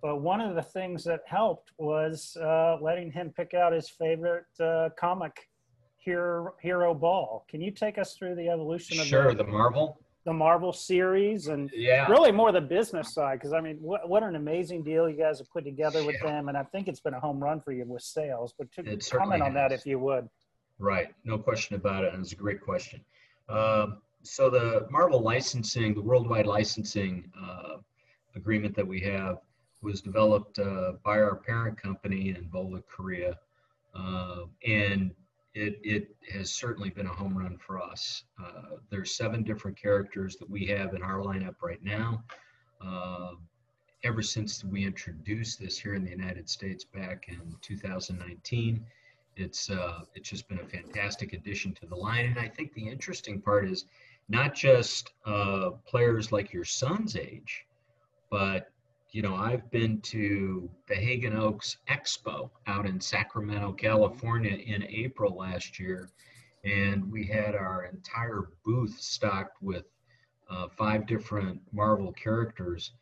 But 0.00 0.22
one 0.22 0.40
of 0.40 0.54
the 0.54 0.62
things 0.62 1.04
that 1.04 1.20
helped 1.26 1.72
was 1.76 2.36
uh, 2.40 2.78
letting 2.80 3.10
him 3.10 3.32
pick 3.36 3.52
out 3.52 3.72
his 3.72 3.90
favorite 3.90 4.46
uh, 4.58 4.88
comic 4.98 5.48
hero, 6.08 6.54
hero 6.60 6.94
ball. 6.94 7.44
Can 7.48 7.60
you 7.60 7.70
take 7.70 7.98
us 7.98 8.14
through 8.14 8.34
the 8.34 8.48
evolution 8.48 8.98
of 9.00 9.06
sure 9.06 9.34
the, 9.34 9.44
the 9.44 9.50
Marvel 9.50 9.98
the 10.24 10.32
Marvel 10.32 10.74
series 10.74 11.46
and 11.46 11.70
yeah. 11.74 12.06
really 12.06 12.30
more 12.30 12.52
the 12.52 12.60
business 12.60 13.14
side 13.14 13.38
because 13.38 13.54
I 13.54 13.62
mean 13.62 13.78
what, 13.80 14.06
what 14.08 14.22
an 14.22 14.34
amazing 14.36 14.82
deal 14.82 15.08
you 15.08 15.16
guys 15.16 15.38
have 15.38 15.50
put 15.50 15.64
together 15.64 16.04
with 16.04 16.16
yeah. 16.20 16.32
them 16.32 16.48
and 16.48 16.56
I 16.56 16.64
think 16.64 16.86
it's 16.86 17.00
been 17.00 17.14
a 17.14 17.20
home 17.20 17.42
run 17.42 17.62
for 17.62 17.72
you 17.72 17.84
with 17.86 18.02
sales. 18.02 18.52
But 18.58 18.70
to 18.72 18.82
comment 19.16 19.42
on 19.42 19.54
that 19.54 19.72
if 19.72 19.86
you 19.86 19.98
would. 20.00 20.28
Right, 20.78 21.08
no 21.24 21.38
question 21.38 21.76
about 21.76 22.04
it, 22.04 22.12
and 22.12 22.22
it's 22.22 22.32
a 22.32 22.36
great 22.36 22.60
question. 22.60 23.00
Um, 23.48 23.98
so 24.22 24.50
the 24.50 24.86
Marvel 24.90 25.20
licensing, 25.20 25.94
the 25.94 26.02
worldwide 26.02 26.46
licensing 26.46 27.32
uh, 27.40 27.78
agreement 28.36 28.76
that 28.76 28.86
we 28.86 29.00
have 29.00 29.38
was 29.80 30.00
developed 30.00 30.58
uh, 30.58 30.92
by 31.04 31.18
our 31.18 31.36
parent 31.36 31.80
company 31.80 32.28
in 32.30 32.44
Volvik, 32.52 32.86
Korea, 32.86 33.38
uh, 33.94 34.42
and 34.64 35.12
it, 35.58 35.80
it 35.82 36.16
has 36.32 36.52
certainly 36.52 36.90
been 36.90 37.06
a 37.06 37.12
home 37.12 37.36
run 37.36 37.58
for 37.58 37.82
us. 37.82 38.22
Uh, 38.42 38.76
there's 38.90 39.16
seven 39.16 39.42
different 39.42 39.76
characters 39.76 40.36
that 40.36 40.48
we 40.48 40.64
have 40.66 40.94
in 40.94 41.02
our 41.02 41.18
lineup 41.18 41.56
right 41.62 41.82
now. 41.82 42.22
Uh, 42.80 43.32
ever 44.04 44.22
since 44.22 44.62
we 44.62 44.86
introduced 44.86 45.60
this 45.60 45.76
here 45.76 45.94
in 45.94 46.04
the 46.04 46.10
United 46.10 46.48
States 46.48 46.84
back 46.84 47.26
in 47.28 47.56
2019, 47.60 48.86
it's 49.36 49.70
uh, 49.70 50.00
it's 50.14 50.28
just 50.30 50.48
been 50.48 50.60
a 50.60 50.64
fantastic 50.64 51.32
addition 51.32 51.74
to 51.74 51.86
the 51.86 51.96
line. 51.96 52.26
And 52.26 52.38
I 52.38 52.48
think 52.48 52.72
the 52.74 52.88
interesting 52.88 53.40
part 53.40 53.68
is 53.68 53.86
not 54.28 54.54
just 54.54 55.12
uh, 55.26 55.70
players 55.86 56.30
like 56.30 56.52
your 56.52 56.64
son's 56.64 57.16
age, 57.16 57.66
but 58.30 58.70
you 59.10 59.22
know, 59.22 59.34
I've 59.34 59.70
been 59.70 60.00
to 60.02 60.68
the 60.86 60.94
Haggin 60.94 61.34
Oaks 61.34 61.78
Expo 61.88 62.50
out 62.66 62.86
in 62.86 63.00
Sacramento, 63.00 63.72
California 63.72 64.54
in 64.54 64.84
April 64.84 65.34
last 65.34 65.78
year. 65.78 66.10
And 66.64 67.10
we 67.10 67.24
had 67.24 67.54
our 67.54 67.86
entire 67.86 68.50
booth 68.64 68.98
stocked 68.98 69.62
with 69.62 69.84
uh, 70.50 70.68
five 70.76 71.06
different 71.06 71.60
Marvel 71.72 72.12
characters. 72.12 72.92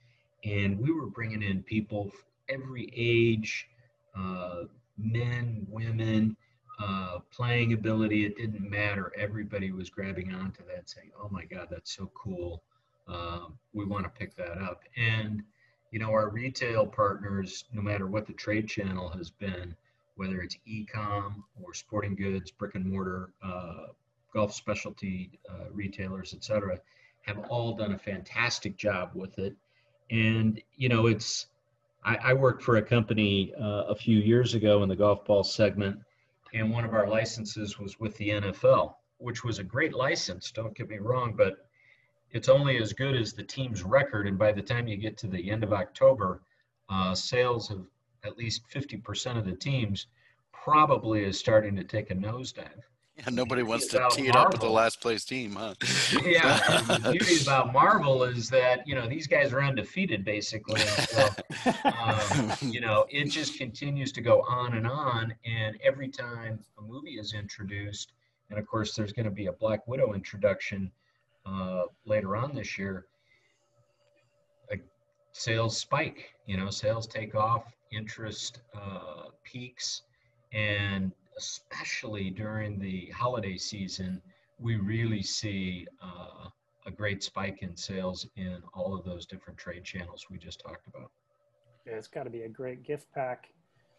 And 0.45 0.79
we 0.79 0.93
were 0.93 1.07
bringing 1.07 1.43
in 1.43 1.63
people 1.63 2.13
every 2.49 2.93
age, 2.95 3.69
uh, 4.17 4.65
men, 4.97 5.67
women, 5.69 6.37
uh, 6.79 7.19
playing 7.33 7.73
ability. 7.73 8.27
It 8.27 8.37
didn't 8.37 8.71
matter. 8.71 9.13
Everybody 9.17 9.73
was 9.73 9.91
grabbing 9.91 10.33
onto 10.33 10.65
that, 10.67 10.89
saying, 10.89 11.11
oh 11.21 11.29
my 11.31 11.45
God, 11.45 11.67
that's 11.71 11.97
so 11.97 12.11
cool. 12.15 12.63
Um, 13.09 13.59
we 13.73 13.85
want 13.85 14.05
to 14.05 14.11
pick 14.11 14.37
that 14.37 14.59
up. 14.59 14.83
And 14.97 15.43
you 15.91 15.99
know, 15.99 16.11
our 16.11 16.29
retail 16.29 16.87
partners, 16.87 17.65
no 17.73 17.83
matter 17.83 18.07
what 18.07 18.27
the 18.27 18.33
trade 18.33 18.69
channel 18.69 19.09
has 19.11 19.31
been, 19.31 19.75
whether 20.17 20.41
it's 20.41 20.57
e-com 20.67 21.45
or 21.63 21.75
sporting 21.75 22.15
goods, 22.15 22.51
brick 22.51 22.75
and 22.75 22.87
mortar, 22.87 23.31
uh, 23.43 23.87
golf 24.33 24.53
specialty 24.53 25.39
uh, 25.49 25.71
retailers, 25.73 26.35
et 26.35 26.43
cetera, 26.45 26.79
have 27.23 27.39
all 27.49 27.75
done 27.75 27.93
a 27.93 27.99
fantastic 27.99 28.77
job 28.77 29.11
with 29.15 29.39
it. 29.39 29.55
And, 30.11 30.61
you 30.77 30.89
know, 30.89 31.07
it's, 31.07 31.47
I, 32.05 32.17
I 32.17 32.33
worked 32.35 32.63
for 32.63 32.77
a 32.77 32.83
company 32.83 33.53
uh, 33.61 33.85
a 33.89 33.95
few 33.95 34.19
years 34.19 34.55
ago 34.55 34.83
in 34.83 34.89
the 34.89 34.97
golf 34.97 35.25
ball 35.25 35.45
segment, 35.45 35.99
and 36.55 36.71
one 36.71 36.85
of 36.85 36.95
our 36.95 37.09
licenses 37.09 37.79
was 37.79 37.99
with 37.99 38.17
the 38.17 38.29
NFL. 38.31 38.95
which 39.19 39.45
was 39.45 39.59
a 39.59 39.65
great 39.65 39.95
license. 39.95 40.51
Don't 40.51 40.75
get 40.75 40.89
me 40.89 40.99
wrong, 40.99 41.35
but 41.37 41.66
it's 42.33 42.49
only 42.49 42.79
as 42.79 42.93
good 42.93 43.17
as 43.17 43.33
the 43.33 43.43
team's 43.43 43.83
record. 43.83 44.27
And 44.27 44.39
by 44.39 44.53
the 44.53 44.63
time 44.63 44.89
you 44.89 44.97
get 44.97 45.17
to 45.19 45.27
the 45.27 45.51
end 45.51 45.65
of 45.65 45.73
October, 45.73 46.43
uh, 46.89 47.15
sales 47.15 47.71
of 47.71 47.87
at 48.25 48.37
least 48.37 48.63
50% 48.73 49.39
of 49.39 49.45
the 49.45 49.55
teams 49.55 50.07
probably 50.53 51.25
is 51.25 51.39
starting 51.39 51.77
to 51.77 51.85
take 51.85 52.11
a 52.11 52.15
nosedive. 52.15 52.83
Yeah, 53.17 53.31
nobody 53.31 53.63
wants 53.63 53.87
to 53.89 54.09
tee 54.11 54.29
it 54.29 54.37
up 54.37 54.53
with 54.53 54.61
the 54.61 54.69
last 54.69 55.01
place 55.01 55.25
team, 55.25 55.55
huh? 55.55 55.75
yeah. 56.23 56.59
the 56.83 57.11
beauty 57.13 57.41
about 57.41 57.73
Marvel 57.73 58.25
is 58.25 58.51
that, 58.51 58.87
you 58.87 58.95
know, 58.95 59.09
these 59.09 59.27
guys 59.27 59.55
are 59.55 59.63
undefeated 59.63 60.23
basically. 60.23 60.81
So, 60.81 61.29
um, 61.85 62.53
you 62.61 62.81
know, 62.81 63.07
it 63.09 63.31
just 63.31 63.57
continues 63.57 64.13
to 64.13 64.21
go 64.21 64.43
on 64.43 64.75
and 64.75 64.87
on. 64.87 65.35
And 65.47 65.79
every 65.83 66.09
time 66.09 66.59
a 66.79 66.83
movie 66.83 67.19
is 67.19 67.33
introduced, 67.33 68.13
and 68.51 68.59
of 68.59 68.67
course, 68.67 68.95
there's 68.95 69.13
going 69.13 69.25
to 69.25 69.31
be 69.31 69.47
a 69.47 69.53
Black 69.53 69.89
Widow 69.89 70.13
introduction 70.13 70.91
uh, 71.47 71.85
later 72.05 72.37
on 72.37 72.55
this 72.55 72.79
year, 72.79 73.07
a 74.73 74.77
sales 75.33 75.77
spike, 75.77 76.31
you 76.47 76.57
know, 76.57 76.71
sales 76.71 77.07
take 77.07 77.35
off, 77.35 77.65
interest 77.93 78.61
uh, 78.75 79.25
peaks, 79.45 80.03
and 80.53 81.13
especially 81.39 82.31
during 82.31 82.79
the 82.79 83.07
holiday 83.11 83.57
season, 83.57 84.21
we 84.59 84.77
really 84.77 85.23
see 85.23 85.87
uh, 86.03 86.49
a 86.87 86.91
great 86.91 87.23
spike 87.23 87.59
in 87.63 87.77
sales 87.77 88.27
in 88.37 88.63
all 88.73 88.97
of 88.97 89.05
those 89.05 89.27
different 89.27 89.59
trade 89.59 89.85
channels 89.85 90.27
we 90.31 90.39
just 90.39 90.61
talked 90.61 90.87
about. 90.87 91.11
Yeah, 91.87 91.95
it's 91.95 92.09
got 92.09 92.25
to 92.25 92.31
be 92.31 92.43
a 92.43 92.49
great 92.49 92.83
gift 92.83 93.07
pack. 93.15 93.49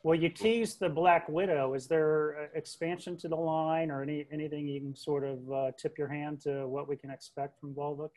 Well, 0.03 0.15
you 0.15 0.29
teased 0.29 0.79
the 0.79 0.89
Black 0.89 1.27
Widow. 1.27 1.73
Is 1.73 1.87
there 1.87 2.49
expansion 2.53 3.17
to 3.17 3.27
the 3.27 3.35
line 3.35 3.91
or 3.91 4.03
any 4.03 4.25
anything 4.31 4.67
you 4.67 4.79
can 4.79 4.95
sort 4.95 5.23
of 5.23 5.51
uh, 5.51 5.71
tip 5.77 5.97
your 5.97 6.07
hand 6.07 6.41
to 6.41 6.67
what 6.67 6.87
we 6.87 6.95
can 6.95 7.09
expect 7.09 7.59
from 7.59 7.73
Volvik? 7.73 8.11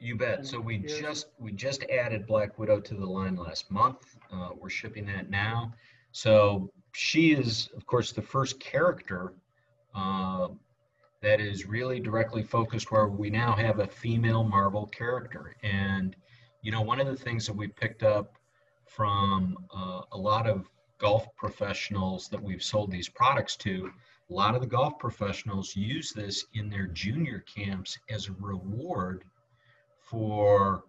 You 0.00 0.16
bet. 0.16 0.46
So 0.46 0.58
we 0.58 0.78
just 0.78 1.28
we 1.38 1.52
just 1.52 1.84
added 1.84 2.26
Black 2.26 2.58
Widow 2.58 2.80
to 2.80 2.94
the 2.94 3.06
line 3.06 3.36
last 3.36 3.70
month. 3.70 4.16
Uh, 4.32 4.50
we're 4.58 4.70
shipping 4.70 5.06
that 5.06 5.30
now. 5.30 5.72
So 6.12 6.70
she 6.92 7.32
is, 7.32 7.68
of 7.76 7.86
course, 7.86 8.12
the 8.12 8.22
first 8.22 8.58
character 8.58 9.32
uh, 9.94 10.48
that 11.22 11.40
is 11.40 11.66
really 11.66 12.00
directly 12.00 12.42
focused 12.42 12.90
where 12.90 13.08
we 13.08 13.30
now 13.30 13.52
have 13.52 13.78
a 13.78 13.86
female 13.86 14.42
Marvel 14.42 14.86
character. 14.86 15.54
And, 15.62 16.16
you 16.62 16.72
know, 16.72 16.80
one 16.80 17.00
of 17.00 17.06
the 17.06 17.16
things 17.16 17.46
that 17.46 17.54
we 17.54 17.68
picked 17.68 18.02
up 18.02 18.36
from 18.86 19.56
uh, 19.74 20.02
a 20.12 20.18
lot 20.18 20.48
of 20.48 20.68
golf 21.00 21.26
professionals 21.36 22.28
that 22.28 22.42
we've 22.42 22.62
sold 22.62 22.90
these 22.90 23.08
products 23.08 23.56
to, 23.56 23.90
a 24.30 24.32
lot 24.32 24.54
of 24.54 24.60
the 24.60 24.66
golf 24.66 24.98
professionals 24.98 25.74
use 25.74 26.12
this 26.12 26.46
in 26.54 26.68
their 26.70 26.86
junior 26.86 27.44
camps 27.52 27.98
as 28.08 28.28
a 28.28 28.32
reward 28.38 29.24
for, 29.98 30.84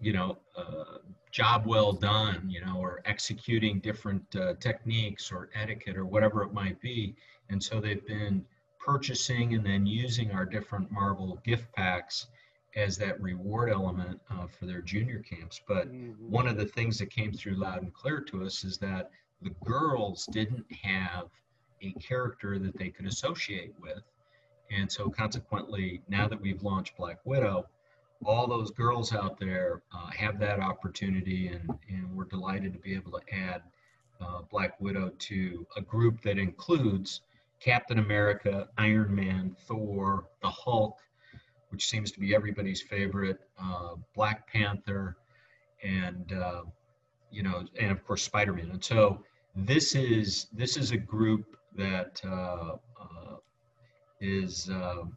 you 0.00 0.12
know, 0.12 0.38
uh, 0.56 0.98
job 1.30 1.66
well 1.66 1.92
done, 1.92 2.48
you 2.48 2.64
know, 2.64 2.76
or 2.76 3.02
executing 3.04 3.80
different 3.80 4.24
uh, 4.36 4.54
techniques 4.60 5.32
or 5.32 5.50
etiquette 5.54 5.96
or 5.96 6.06
whatever 6.06 6.42
it 6.42 6.52
might 6.52 6.80
be. 6.80 7.14
And 7.50 7.62
so 7.62 7.80
they've 7.80 8.06
been 8.06 8.44
purchasing 8.78 9.54
and 9.54 9.64
then 9.64 9.86
using 9.86 10.30
our 10.30 10.46
different 10.46 10.90
Marvel 10.90 11.38
gift 11.44 11.72
packs 11.72 12.26
as 12.74 12.96
that 12.96 13.20
reward 13.20 13.70
element 13.70 14.18
uh, 14.30 14.46
for 14.46 14.66
their 14.66 14.80
junior 14.80 15.20
camps. 15.20 15.60
But 15.66 15.88
mm-hmm. 15.88 16.30
one 16.30 16.48
of 16.48 16.56
the 16.56 16.64
things 16.64 16.98
that 16.98 17.10
came 17.10 17.32
through 17.32 17.56
loud 17.56 17.82
and 17.82 17.92
clear 17.92 18.20
to 18.20 18.44
us 18.44 18.64
is 18.64 18.78
that 18.78 19.10
the 19.42 19.54
girls 19.64 20.26
didn't 20.26 20.66
have 20.82 21.28
a 21.80 21.92
character 21.92 22.58
that 22.58 22.76
they 22.78 22.88
could 22.88 23.06
associate 23.06 23.74
with. 23.80 24.02
And 24.70 24.90
so 24.90 25.10
consequently, 25.10 26.00
now 26.08 26.28
that 26.28 26.40
we've 26.40 26.62
launched 26.62 26.96
Black 26.96 27.18
Widow, 27.24 27.66
all 28.24 28.46
those 28.46 28.70
girls 28.70 29.12
out 29.12 29.38
there 29.38 29.82
uh, 29.92 30.10
have 30.10 30.38
that 30.38 30.60
opportunity, 30.60 31.48
and, 31.48 31.68
and 31.88 32.16
we're 32.16 32.24
delighted 32.24 32.72
to 32.72 32.78
be 32.78 32.94
able 32.94 33.12
to 33.12 33.34
add 33.34 33.62
uh, 34.20 34.42
Black 34.50 34.80
Widow 34.80 35.10
to 35.18 35.66
a 35.76 35.80
group 35.80 36.22
that 36.22 36.38
includes 36.38 37.22
Captain 37.60 37.98
America, 37.98 38.68
Iron 38.78 39.14
Man, 39.14 39.56
Thor, 39.66 40.24
the 40.40 40.48
Hulk, 40.48 40.98
which 41.70 41.88
seems 41.88 42.12
to 42.12 42.20
be 42.20 42.34
everybody's 42.34 42.80
favorite, 42.80 43.40
uh, 43.60 43.94
Black 44.14 44.46
Panther, 44.50 45.16
and 45.82 46.32
uh, 46.32 46.62
you 47.30 47.42
know, 47.42 47.64
and 47.80 47.90
of 47.90 48.06
course 48.06 48.22
Spider-Man. 48.22 48.70
And 48.70 48.84
so 48.84 49.24
this 49.54 49.94
is 49.94 50.46
this 50.52 50.76
is 50.76 50.92
a 50.92 50.96
group 50.96 51.56
that 51.76 52.20
uh, 52.24 52.76
uh, 53.00 53.36
is 54.20 54.68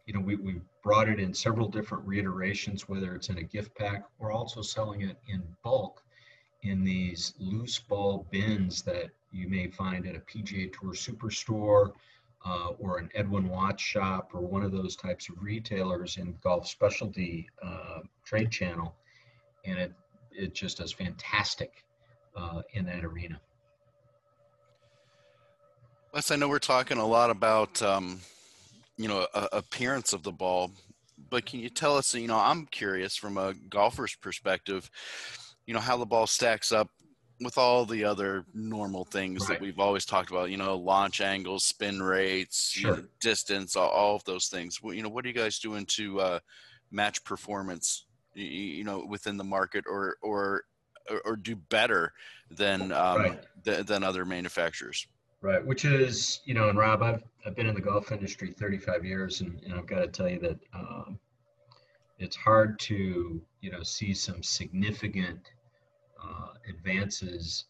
you 0.05 0.13
know 0.13 0.19
we 0.19 0.35
we 0.35 0.61
brought 0.83 1.09
it 1.09 1.19
in 1.19 1.33
several 1.33 1.67
different 1.67 2.05
reiterations, 2.05 2.87
whether 2.87 3.15
it's 3.15 3.29
in 3.29 3.39
a 3.39 3.43
gift 3.43 3.75
pack 3.75 4.05
We're 4.19 4.31
also 4.31 4.61
selling 4.61 5.01
it 5.01 5.17
in 5.27 5.43
bulk 5.63 6.03
in 6.61 6.83
these 6.83 7.33
loose 7.39 7.79
ball 7.79 8.27
bins 8.31 8.81
that 8.83 9.09
you 9.31 9.47
may 9.47 9.67
find 9.67 10.07
at 10.07 10.15
a 10.15 10.19
PGA 10.19 10.71
Tour 10.71 10.93
Superstore 10.93 11.91
uh, 12.45 12.69
or 12.79 12.97
an 12.97 13.09
Edwin 13.15 13.49
Watts 13.49 13.83
shop 13.83 14.31
or 14.33 14.41
one 14.41 14.63
of 14.63 14.71
those 14.71 14.95
types 14.95 15.29
of 15.29 15.41
retailers 15.41 16.17
in 16.17 16.35
golf 16.43 16.67
specialty 16.67 17.47
uh, 17.63 17.99
trade 18.23 18.51
channel. 18.51 18.95
And 19.65 19.77
it, 19.77 19.93
it 20.31 20.53
just 20.53 20.77
does 20.77 20.91
fantastic 20.91 21.83
uh, 22.35 22.61
in 22.73 22.85
that 22.85 23.03
arena. 23.03 23.39
Wes, 26.15 26.31
I 26.31 26.37
know 26.37 26.47
we're 26.47 26.59
talking 26.59 26.97
a 26.97 27.05
lot 27.05 27.29
about 27.29 27.81
um, 27.81 28.21
you 28.97 29.09
know 29.09 29.27
appearance 29.51 30.13
of 30.13 30.23
the 30.23 30.31
ball 30.31 30.71
but 31.29 31.45
can 31.45 31.59
you 31.59 31.69
tell 31.69 31.97
us 31.97 32.13
you 32.13 32.27
know 32.27 32.37
i'm 32.37 32.65
curious 32.67 33.15
from 33.15 33.37
a 33.37 33.53
golfer's 33.69 34.15
perspective 34.15 34.89
you 35.65 35.73
know 35.73 35.79
how 35.79 35.97
the 35.97 36.05
ball 36.05 36.25
stacks 36.27 36.71
up 36.71 36.89
with 37.41 37.57
all 37.57 37.85
the 37.85 38.05
other 38.05 38.45
normal 38.53 39.03
things 39.03 39.41
right. 39.41 39.59
that 39.59 39.61
we've 39.61 39.79
always 39.79 40.05
talked 40.05 40.29
about 40.29 40.49
you 40.49 40.55
know 40.55 40.77
launch 40.77 41.19
angles 41.19 41.65
spin 41.65 42.01
rates 42.01 42.71
sure. 42.71 42.91
you 42.91 42.97
know, 43.01 43.07
distance 43.19 43.75
all, 43.75 43.89
all, 43.89 44.15
of 44.15 44.23
those 44.23 44.47
things 44.47 44.79
you 44.83 45.03
know 45.03 45.09
what 45.09 45.25
are 45.25 45.27
you 45.27 45.33
guys 45.33 45.59
doing 45.59 45.85
to 45.85 46.21
uh, 46.21 46.39
match 46.91 47.23
performance 47.25 48.05
you, 48.33 48.45
you, 48.45 48.83
know 48.85 49.05
within 49.09 49.35
the 49.35 49.43
market 49.43 49.83
or 49.87 50.15
or 50.21 50.63
or, 51.23 51.35
do 51.35 51.55
better 51.55 52.13
than 52.49 52.91
um, 52.91 53.17
right. 53.17 53.39
th- 53.63 53.85
than 53.85 54.03
other 54.03 54.25
manufacturers 54.25 55.05
Right, 55.45 55.63
which 55.63 55.85
is, 55.85 56.41
you 56.45 56.55
know, 56.55 56.69
and 56.69 56.77
Rob, 56.79 57.03
I've, 57.03 57.23
I've 57.45 57.55
been 57.55 57.67
in 57.67 57.75
the 57.75 57.81
golf 57.81 58.11
industry 58.11 58.51
35 58.51 59.05
years, 59.05 59.41
and, 59.41 59.61
and 59.63 59.75
I've 59.75 59.85
got 59.85 59.99
to 59.99 60.07
tell 60.07 60.27
you 60.27 60.39
that 60.39 60.57
um, 60.73 61.19
it's 62.17 62.35
hard 62.35 62.79
to, 62.79 63.39
you 63.61 63.69
know, 63.69 63.83
see 63.83 64.15
some 64.15 64.41
significant 64.41 65.51
uh, 66.19 66.53
advances 66.67 67.65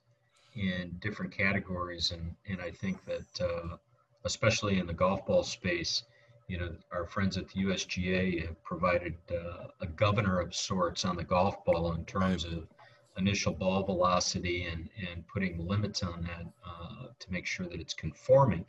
in 0.55 0.95
different 1.01 1.33
categories. 1.33 2.11
And, 2.11 2.33
and 2.47 2.61
I 2.61 2.71
think 2.71 3.03
that, 3.07 3.45
uh, 3.45 3.75
especially 4.23 4.79
in 4.79 4.87
the 4.87 4.93
golf 4.93 5.25
ball 5.25 5.43
space, 5.43 6.03
you 6.47 6.57
know, 6.57 6.73
our 6.93 7.05
friends 7.05 7.35
at 7.35 7.49
the 7.49 7.65
USGA 7.65 8.47
have 8.47 8.63
provided 8.63 9.17
uh, 9.29 9.67
a 9.81 9.87
governor 9.87 10.39
of 10.39 10.55
sorts 10.55 11.03
on 11.03 11.17
the 11.17 11.25
golf 11.25 11.65
ball 11.65 11.91
in 11.91 12.05
terms 12.05 12.45
of 12.45 12.69
initial 13.17 13.53
ball 13.53 13.83
velocity 13.83 14.65
and, 14.65 14.89
and 15.09 15.25
putting 15.27 15.65
limits 15.67 16.03
on 16.03 16.21
that 16.23 16.45
uh, 16.65 17.07
to 17.17 17.31
make 17.31 17.45
sure 17.45 17.65
that 17.65 17.79
it's 17.79 17.93
conforming, 17.93 18.65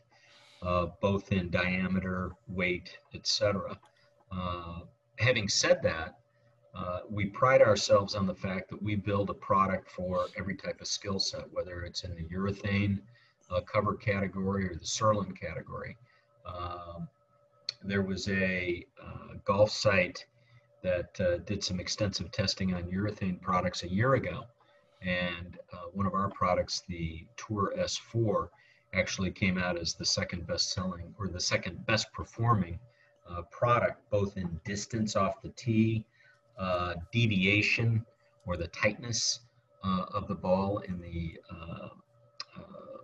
uh, 0.63 0.87
both 1.01 1.33
in 1.33 1.51
diameter, 1.51 2.33
weight, 2.49 2.99
etc. 3.15 3.79
Uh, 4.31 4.81
having 5.19 5.49
said 5.49 5.83
that, 5.83 6.19
uh, 6.75 7.01
we 7.09 7.27
pride 7.27 7.63
ourselves 7.63 8.15
on 8.15 8.27
the 8.27 8.35
fact 8.35 8.69
that 8.69 8.83
we 8.83 8.95
build 8.95 9.31
a 9.31 9.35
product 9.35 9.91
for 9.91 10.27
every 10.37 10.55
type 10.55 10.81
of 10.81 10.87
skill 10.87 11.19
set, 11.19 11.51
whether 11.53 11.83
it's 11.83 12.05
in 12.05 12.15
the 12.15 12.25
urethane 12.25 13.01
uh, 13.51 13.61
cover 13.63 13.95
category 13.95 14.69
or 14.69 14.75
the 14.75 14.85
Surlyn 14.85 15.39
category. 15.39 15.97
Um, 16.45 17.09
there 17.83 18.03
was 18.03 18.29
a 18.29 18.85
uh, 19.03 19.35
golf 19.45 19.71
site 19.71 20.27
that 20.87 21.21
uh, 21.21 21.39
did 21.39 21.65
some 21.65 21.81
extensive 21.81 22.31
testing 22.31 22.73
on 22.73 22.85
urethane 22.85 23.41
products 23.41 23.83
a 23.83 23.89
year 23.89 24.15
ago. 24.15 24.45
And 25.03 25.59
uh, 25.73 25.89
one 25.93 26.07
of 26.07 26.15
our 26.15 26.31
products, 26.31 26.85
the 26.89 27.27
Tour 27.37 27.75
S4, 27.77 28.49
actually 28.95 29.33
came 29.33 29.59
out 29.59 29.77
as 29.77 29.95
the 29.95 30.05
second 30.05 30.47
best 30.47 30.73
selling 30.73 31.13
or 31.19 31.27
the 31.27 31.41
second 31.41 31.85
best 31.87 32.07
performing 32.13 32.79
uh, 33.29 33.43
product, 33.51 34.01
both 34.11 34.37
in 34.37 34.61
distance 34.65 35.17
off 35.17 35.43
the 35.43 35.49
tee, 35.51 36.05
uh, 36.57 36.95
deviation 37.13 38.07
or 38.47 38.57
the 38.57 38.69
tightness 38.69 39.41
uh, 39.83 40.05
of 40.15 40.29
the 40.29 40.35
ball, 40.35 40.83
and 40.87 41.03
the 41.03 41.35
uh, 41.51 41.89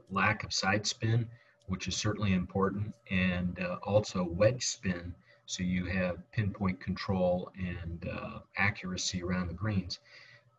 lack 0.09 0.45
of 0.45 0.53
side 0.53 0.87
spin, 0.87 1.27
which 1.67 1.89
is 1.89 1.97
certainly 1.97 2.33
important, 2.33 2.95
and 3.11 3.59
also 3.83 4.23
wedge 4.23 4.65
spin 4.65 5.13
so 5.47 5.63
you 5.63 5.87
have 5.87 6.31
pinpoint 6.33 6.81
control 6.81 7.51
and 7.59 8.09
uh, 8.11 8.39
accuracy 8.57 9.23
around 9.23 9.49
the 9.49 9.55
greens. 9.55 9.99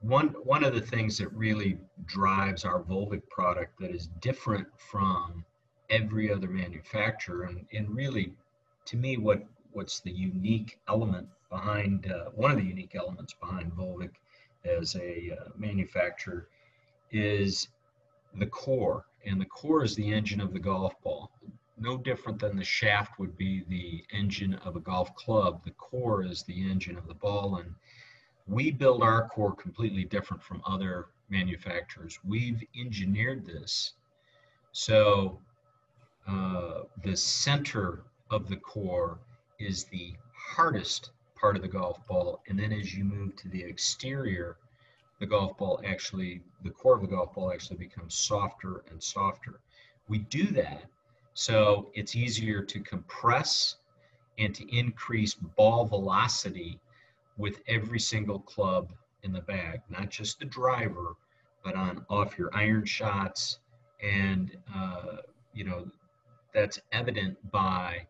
One, 0.02 0.30
one 0.44 0.64
of 0.64 0.74
the 0.74 0.82
things 0.82 1.18
that 1.18 1.32
really 1.34 1.78
drives 2.06 2.66
our 2.66 2.82
Volvik 2.84 3.28
product 3.30 3.80
that 3.80 3.92
is 3.92 4.10
different 4.20 4.68
from 4.78 5.46
every 5.90 6.32
other 6.32 6.48
manufacturer 6.48 7.44
and, 7.44 7.66
and 7.72 7.96
really 7.96 8.34
to 8.86 8.98
me 8.98 9.18
what 9.18 9.44
what's 9.72 10.00
the 10.02 10.12
unique 10.12 10.80
element 10.88 11.28
behind 11.50 12.12
uh, 12.12 12.30
one 12.32 12.52
of 12.52 12.58
the 12.58 12.64
unique 12.64 12.96
elements 12.96 13.34
behind 13.34 13.72
Volvik 13.74 14.16
as 14.66 14.96
a 14.96 15.38
uh, 15.40 15.50
manufacturer 15.58 16.48
is 17.12 17.68
the 18.36 18.46
core, 18.48 19.06
and 19.26 19.40
the 19.40 19.46
core 19.46 19.84
is 19.84 19.96
the 19.96 20.12
engine 20.12 20.42
of 20.42 20.54
the 20.54 20.60
golf 20.60 20.94
ball. 21.04 21.32
No 21.78 21.98
different 21.98 22.40
than 22.40 22.56
the 22.56 22.64
shaft 22.64 23.20
would 23.20 23.36
be 23.38 23.64
the 23.68 24.06
engine 24.16 24.56
of 24.56 24.76
a 24.76 24.80
golf 24.80 25.16
club. 25.16 25.64
The 25.64 25.72
core 25.72 26.24
is 26.24 26.44
the 26.44 26.70
engine 26.70 26.98
of 26.98 27.08
the 27.08 27.14
ball, 27.14 27.58
and 27.58 27.74
we 28.48 28.72
build 28.72 29.02
our 29.02 29.28
core 29.30 29.56
completely 29.56 30.06
different 30.06 30.44
from 30.44 30.62
other 30.66 31.08
manufacturers. 31.30 32.20
We've 32.24 32.64
engineered 32.76 33.46
this 33.46 33.94
so 34.74 35.40
uh, 36.28 36.82
the 37.04 37.16
center 37.16 38.04
of 38.32 38.50
the 38.50 38.58
core 38.58 39.20
is 39.60 39.86
the 39.86 40.16
hardest 40.36 41.12
part 41.36 41.56
of 41.56 41.62
the 41.62 41.68
golf 41.68 42.06
ball, 42.08 42.42
and 42.48 42.58
then 42.58 42.74
as 42.74 42.94
you 42.96 43.04
move 43.04 43.36
to 43.36 43.50
the 43.50 43.64
exterior, 43.64 44.58
the 45.20 45.28
golf 45.28 45.58
ball 45.58 45.80
actually, 45.86 46.42
the 46.64 46.72
core 46.72 46.96
of 46.96 47.02
the 47.02 47.08
golf 47.08 47.36
ball 47.36 47.52
actually 47.54 47.78
becomes 47.78 48.16
softer 48.16 48.84
and 48.90 49.02
softer. 49.02 49.60
We 50.08 50.20
do 50.20 50.48
that 50.48 50.86
so 51.34 51.90
it's 51.94 52.16
easier 52.16 52.62
to 52.62 52.80
compress 52.80 53.78
and 54.38 54.54
to 54.56 54.76
increase 54.76 55.34
ball 55.34 55.86
velocity 55.86 56.80
with 57.38 57.62
every 57.68 58.00
single 58.00 58.40
club 58.40 58.92
in 59.24 59.32
the 59.32 59.42
bag, 59.42 59.82
not 59.90 60.10
just 60.10 60.40
the 60.40 60.46
driver, 60.46 61.16
but 61.64 61.76
on 61.76 62.06
off 62.10 62.38
your 62.38 62.50
iron 62.54 62.86
shots. 62.86 63.60
And, 64.02 64.56
uh, 64.74 65.18
you 65.54 65.64
know, 65.64 65.88
that's 66.54 66.80
evident 66.92 67.38
by 67.52 68.06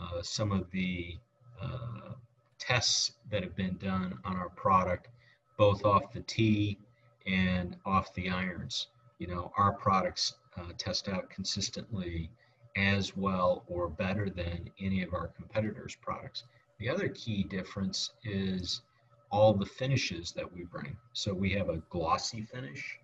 uh, 0.00 0.22
some 0.22 0.50
of 0.50 0.70
the 0.70 1.16
uh, 1.60 2.12
tests 2.58 3.12
that 3.30 3.42
have 3.42 3.54
been 3.54 3.76
done 3.76 4.18
on 4.24 4.36
our 4.36 4.48
product, 4.50 5.08
both 5.56 5.84
off 5.84 6.12
the 6.12 6.20
tee 6.22 6.78
and 7.26 7.76
off 7.84 8.12
the 8.14 8.28
irons. 8.28 8.88
You 9.18 9.28
know, 9.28 9.52
our 9.56 9.72
products 9.72 10.34
uh, 10.56 10.72
test 10.76 11.08
out 11.08 11.30
consistently 11.30 12.30
as 12.76 13.16
well 13.16 13.64
or 13.68 13.88
better 13.88 14.28
than 14.28 14.70
any 14.80 15.02
of 15.02 15.14
our 15.14 15.28
competitors' 15.28 15.96
products. 16.00 16.44
The 16.78 16.88
other 16.90 17.08
key 17.08 17.42
difference 17.42 18.10
is 18.22 18.82
all 19.30 19.54
the 19.54 19.66
finishes 19.66 20.32
that 20.32 20.52
we 20.52 20.64
bring. 20.64 20.96
So 21.12 21.32
we 21.32 21.50
have 21.52 21.68
a 21.68 21.82
glossy 21.90 22.42
finish, 22.42 22.98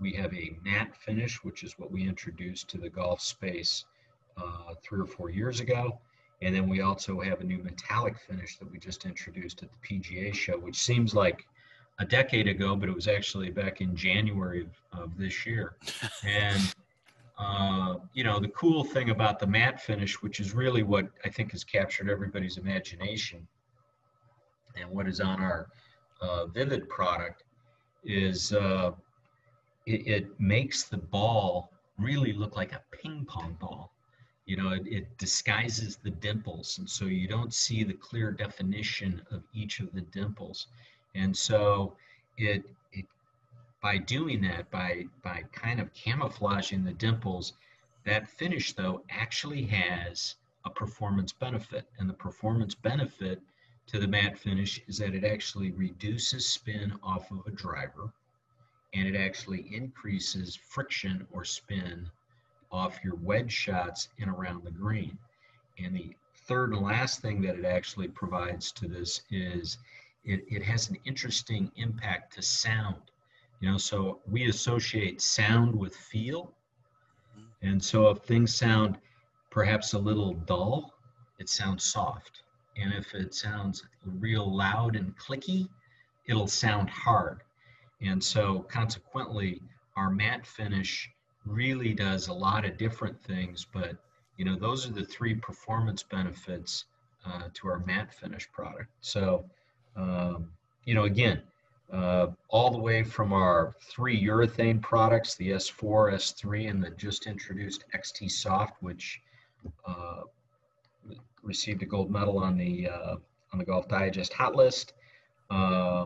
we 0.00 0.12
have 0.12 0.32
a 0.32 0.56
matte 0.64 0.96
finish, 0.96 1.42
which 1.44 1.62
is 1.62 1.78
what 1.78 1.90
we 1.90 2.06
introduced 2.06 2.68
to 2.70 2.78
the 2.78 2.88
golf 2.88 3.20
space 3.20 3.84
uh, 4.36 4.74
three 4.82 5.00
or 5.00 5.06
four 5.06 5.30
years 5.30 5.60
ago. 5.60 5.98
And 6.40 6.54
then 6.54 6.68
we 6.68 6.80
also 6.80 7.20
have 7.20 7.40
a 7.40 7.44
new 7.44 7.58
metallic 7.58 8.16
finish 8.18 8.56
that 8.58 8.70
we 8.70 8.78
just 8.78 9.04
introduced 9.04 9.62
at 9.62 9.70
the 9.72 9.98
PGA 9.98 10.32
show, 10.32 10.56
which 10.56 10.76
seems 10.76 11.14
like 11.14 11.46
a 11.98 12.04
decade 12.04 12.46
ago, 12.46 12.76
but 12.76 12.88
it 12.88 12.94
was 12.94 13.08
actually 13.08 13.50
back 13.50 13.80
in 13.80 13.96
January 13.96 14.62
of, 14.62 15.00
of 15.00 15.18
this 15.18 15.44
year. 15.44 15.74
And 16.24 16.74
uh, 17.38 17.94
you 18.14 18.24
know, 18.24 18.40
the 18.40 18.48
cool 18.48 18.82
thing 18.82 19.10
about 19.10 19.38
the 19.38 19.46
matte 19.46 19.80
finish, 19.80 20.20
which 20.22 20.40
is 20.40 20.54
really 20.54 20.82
what 20.82 21.06
I 21.24 21.28
think 21.28 21.52
has 21.52 21.62
captured 21.62 22.10
everybody's 22.10 22.56
imagination 22.56 23.46
and 24.76 24.90
what 24.90 25.06
is 25.06 25.20
on 25.20 25.40
our 25.40 25.68
uh, 26.20 26.46
Vivid 26.46 26.88
product, 26.88 27.44
is 28.04 28.52
uh, 28.52 28.90
it, 29.86 30.06
it, 30.06 30.40
makes 30.40 30.84
the 30.84 30.96
ball 30.96 31.70
really 31.98 32.32
look 32.32 32.56
like 32.56 32.72
a 32.72 32.82
ping 32.90 33.24
pong 33.28 33.56
ball. 33.60 33.92
You 34.46 34.56
know, 34.56 34.70
it, 34.70 34.86
it 34.86 35.18
disguises 35.18 35.96
the 35.96 36.10
dimples, 36.10 36.78
and 36.78 36.88
so 36.88 37.04
you 37.04 37.28
don't 37.28 37.52
see 37.52 37.84
the 37.84 37.94
clear 37.94 38.32
definition 38.32 39.22
of 39.30 39.42
each 39.52 39.80
of 39.80 39.92
the 39.92 40.00
dimples. 40.00 40.68
And 41.14 41.36
so 41.36 41.94
it 42.36 42.64
by 43.80 43.98
doing 43.98 44.40
that, 44.42 44.70
by, 44.70 45.04
by 45.22 45.42
kind 45.52 45.80
of 45.80 45.92
camouflaging 45.94 46.84
the 46.84 46.92
dimples, 46.92 47.52
that 48.04 48.28
finish 48.28 48.72
though 48.72 49.02
actually 49.10 49.62
has 49.64 50.36
a 50.64 50.70
performance 50.70 51.32
benefit. 51.32 51.86
And 51.98 52.08
the 52.08 52.14
performance 52.14 52.74
benefit 52.74 53.40
to 53.86 53.98
the 53.98 54.08
matte 54.08 54.38
finish 54.38 54.80
is 54.86 54.98
that 54.98 55.14
it 55.14 55.24
actually 55.24 55.70
reduces 55.72 56.46
spin 56.46 56.98
off 57.02 57.30
of 57.30 57.46
a 57.46 57.50
driver 57.50 58.12
and 58.94 59.06
it 59.06 59.16
actually 59.16 59.74
increases 59.74 60.56
friction 60.56 61.26
or 61.32 61.44
spin 61.44 62.10
off 62.70 62.98
your 63.02 63.16
wedge 63.16 63.52
shots 63.52 64.08
and 64.18 64.30
around 64.30 64.64
the 64.64 64.70
green. 64.70 65.18
And 65.78 65.94
the 65.94 66.14
third 66.46 66.72
and 66.72 66.82
last 66.82 67.20
thing 67.20 67.40
that 67.42 67.58
it 67.58 67.64
actually 67.64 68.08
provides 68.08 68.72
to 68.72 68.88
this 68.88 69.22
is 69.30 69.78
it, 70.24 70.44
it 70.48 70.62
has 70.62 70.88
an 70.88 70.96
interesting 71.04 71.70
impact 71.76 72.34
to 72.34 72.42
sound. 72.42 73.10
You 73.60 73.72
know, 73.72 73.78
so 73.78 74.20
we 74.30 74.48
associate 74.48 75.20
sound 75.20 75.74
with 75.74 75.94
feel. 75.96 76.52
And 77.62 77.82
so 77.82 78.08
if 78.10 78.18
things 78.18 78.54
sound 78.54 78.98
perhaps 79.50 79.94
a 79.94 79.98
little 79.98 80.34
dull, 80.34 80.94
it 81.38 81.48
sounds 81.48 81.84
soft. 81.84 82.42
And 82.76 82.92
if 82.94 83.14
it 83.14 83.34
sounds 83.34 83.84
real 84.04 84.54
loud 84.56 84.94
and 84.94 85.16
clicky, 85.18 85.68
it'll 86.26 86.46
sound 86.46 86.88
hard. 86.88 87.42
And 88.00 88.22
so 88.22 88.60
consequently, 88.60 89.60
our 89.96 90.10
matte 90.10 90.46
finish 90.46 91.10
really 91.44 91.94
does 91.94 92.28
a 92.28 92.32
lot 92.32 92.64
of 92.64 92.76
different 92.76 93.20
things, 93.24 93.66
but 93.72 93.96
you 94.36 94.44
know, 94.44 94.56
those 94.56 94.86
are 94.88 94.92
the 94.92 95.04
three 95.04 95.34
performance 95.34 96.04
benefits 96.04 96.84
uh, 97.26 97.48
to 97.54 97.68
our 97.68 97.80
matte 97.80 98.14
finish 98.14 98.48
product. 98.52 98.88
So, 99.00 99.44
um, 99.96 100.50
you 100.84 100.94
know, 100.94 101.04
again, 101.04 101.42
uh, 101.92 102.26
all 102.48 102.70
the 102.70 102.78
way 102.78 103.02
from 103.02 103.32
our 103.32 103.74
three 103.80 104.22
urethane 104.22 104.80
products, 104.80 105.34
the 105.36 105.50
S4, 105.52 106.12
S3, 106.14 106.70
and 106.70 106.82
the 106.82 106.90
just 106.90 107.26
introduced 107.26 107.84
XT 107.94 108.30
Soft, 108.30 108.74
which 108.80 109.20
uh, 109.86 110.22
received 111.42 111.82
a 111.82 111.86
gold 111.86 112.10
medal 112.10 112.38
on 112.38 112.56
the 112.56 112.88
uh, 112.88 113.16
on 113.52 113.58
the 113.58 113.64
Golf 113.64 113.88
Digest 113.88 114.34
Hot 114.34 114.54
List, 114.54 114.92
uh, 115.50 116.04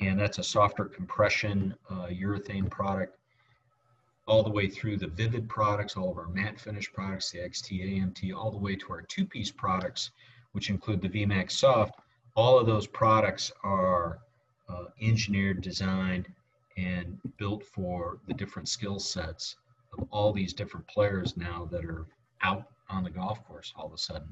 and 0.00 0.18
that's 0.18 0.38
a 0.38 0.42
softer 0.42 0.86
compression 0.86 1.74
uh, 1.90 2.06
urethane 2.06 2.70
product. 2.70 3.18
All 4.26 4.42
the 4.42 4.50
way 4.50 4.66
through 4.66 4.96
the 4.96 5.06
Vivid 5.06 5.48
products, 5.48 5.96
all 5.96 6.10
of 6.10 6.18
our 6.18 6.28
matte 6.28 6.58
finish 6.58 6.92
products, 6.92 7.30
the 7.30 7.38
XT 7.38 8.00
AMT, 8.00 8.34
all 8.34 8.50
the 8.50 8.56
way 8.56 8.74
to 8.74 8.92
our 8.92 9.02
two-piece 9.02 9.52
products, 9.52 10.10
which 10.52 10.68
include 10.68 11.00
the 11.00 11.08
VMAX 11.08 11.52
Soft. 11.52 12.00
All 12.34 12.58
of 12.58 12.66
those 12.66 12.88
products 12.88 13.52
are 13.62 14.18
uh, 14.68 14.84
engineered, 15.00 15.62
designed, 15.62 16.28
and 16.76 17.18
built 17.38 17.64
for 17.64 18.18
the 18.26 18.34
different 18.34 18.68
skill 18.68 18.98
sets 18.98 19.56
of 19.96 20.06
all 20.10 20.32
these 20.32 20.52
different 20.52 20.86
players 20.88 21.36
now 21.36 21.68
that 21.70 21.84
are 21.84 22.06
out 22.42 22.64
on 22.90 23.02
the 23.02 23.10
golf 23.10 23.44
course 23.46 23.72
all 23.76 23.86
of 23.86 23.92
a 23.92 23.98
sudden. 23.98 24.28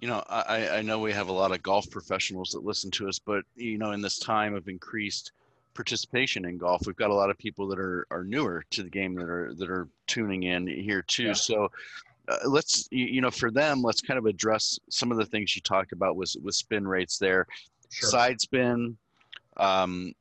You 0.00 0.08
know, 0.08 0.22
I, 0.28 0.68
I 0.68 0.82
know 0.82 0.98
we 0.98 1.12
have 1.12 1.28
a 1.28 1.32
lot 1.32 1.52
of 1.52 1.62
golf 1.62 1.88
professionals 1.88 2.50
that 2.50 2.64
listen 2.64 2.90
to 2.92 3.08
us, 3.08 3.20
but 3.20 3.44
you 3.54 3.78
know, 3.78 3.92
in 3.92 4.00
this 4.00 4.18
time 4.18 4.54
of 4.54 4.66
increased 4.66 5.30
participation 5.74 6.44
in 6.44 6.58
golf, 6.58 6.82
we've 6.86 6.96
got 6.96 7.10
a 7.10 7.14
lot 7.14 7.30
of 7.30 7.38
people 7.38 7.68
that 7.68 7.78
are, 7.78 8.06
are 8.10 8.24
newer 8.24 8.64
to 8.70 8.82
the 8.82 8.90
game 8.90 9.14
that 9.14 9.28
are 9.28 9.54
that 9.54 9.70
are 9.70 9.88
tuning 10.08 10.42
in 10.42 10.66
here 10.66 11.02
too. 11.02 11.26
Yeah. 11.26 11.32
So 11.34 11.68
uh, 12.28 12.36
let's 12.46 12.88
you 12.90 13.20
know 13.20 13.30
for 13.30 13.52
them, 13.52 13.80
let's 13.80 14.00
kind 14.00 14.18
of 14.18 14.26
address 14.26 14.76
some 14.90 15.12
of 15.12 15.18
the 15.18 15.26
things 15.26 15.54
you 15.54 15.62
talked 15.62 15.92
about 15.92 16.16
with 16.16 16.34
with 16.42 16.56
spin 16.56 16.86
rates 16.86 17.18
there 17.18 17.46
sure. 17.92 18.08
side 18.08 18.40
spin, 18.40 18.96
um, 19.56 20.12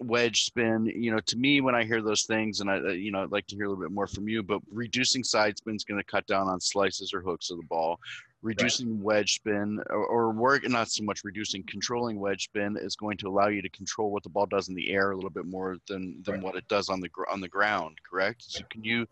wedge 0.00 0.44
spin. 0.44 0.86
You 0.86 1.12
know, 1.12 1.20
to 1.20 1.36
me, 1.36 1.60
when 1.60 1.74
I 1.74 1.84
hear 1.84 2.02
those 2.02 2.22
things, 2.22 2.60
and 2.60 2.70
I, 2.70 2.78
uh, 2.78 2.88
you 2.90 3.10
know, 3.10 3.22
I'd 3.22 3.32
like 3.32 3.46
to 3.48 3.56
hear 3.56 3.66
a 3.66 3.68
little 3.68 3.82
bit 3.82 3.92
more 3.92 4.06
from 4.06 4.28
you. 4.28 4.42
But 4.42 4.60
reducing 4.70 5.22
side 5.22 5.58
spin 5.58 5.76
is 5.76 5.84
going 5.84 6.00
to 6.00 6.04
cut 6.04 6.26
down 6.26 6.48
on 6.48 6.60
slices 6.60 7.12
or 7.12 7.20
hooks 7.20 7.50
of 7.50 7.58
the 7.58 7.66
ball. 7.66 8.00
Reducing 8.40 8.94
right. 8.94 9.04
wedge 9.04 9.34
spin, 9.34 9.80
or, 9.90 10.06
or 10.06 10.30
work, 10.30 10.68
not 10.68 10.88
so 10.88 11.02
much 11.02 11.24
reducing, 11.24 11.64
controlling 11.64 12.20
wedge 12.20 12.44
spin 12.44 12.76
is 12.76 12.94
going 12.94 13.16
to 13.16 13.28
allow 13.28 13.48
you 13.48 13.60
to 13.62 13.68
control 13.70 14.12
what 14.12 14.22
the 14.22 14.28
ball 14.28 14.46
does 14.46 14.68
in 14.68 14.76
the 14.76 14.90
air 14.90 15.10
a 15.10 15.16
little 15.16 15.28
bit 15.28 15.44
more 15.44 15.76
than 15.88 16.22
than 16.22 16.34
right. 16.34 16.44
what 16.44 16.54
it 16.54 16.68
does 16.68 16.88
on 16.88 17.00
the 17.00 17.10
on 17.28 17.40
the 17.40 17.48
ground. 17.48 17.98
Correct? 18.08 18.44
So 18.46 18.62
can 18.70 18.84
you 18.84 19.08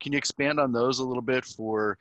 can 0.00 0.12
you 0.12 0.18
expand 0.18 0.60
on 0.60 0.72
those 0.72 0.98
a 0.98 1.04
little 1.04 1.22
bit 1.22 1.44
for 1.44 1.96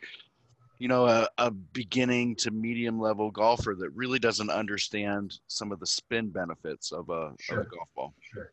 you 0.77 0.87
know 0.87 1.05
a, 1.05 1.27
a, 1.37 1.51
beginning 1.51 2.35
to 2.35 2.51
medium 2.51 2.99
level 2.99 3.31
golfer 3.31 3.75
that 3.79 3.89
really 3.91 4.19
doesn't 4.19 4.49
understand 4.49 5.39
some 5.47 5.71
of 5.71 5.79
the 5.79 5.85
spin 5.85 6.29
benefits 6.29 6.91
of 6.91 7.09
a, 7.09 7.33
sure. 7.39 7.61
of 7.61 7.67
a 7.67 7.69
golf 7.69 7.89
ball. 7.95 8.13
Sure. 8.19 8.51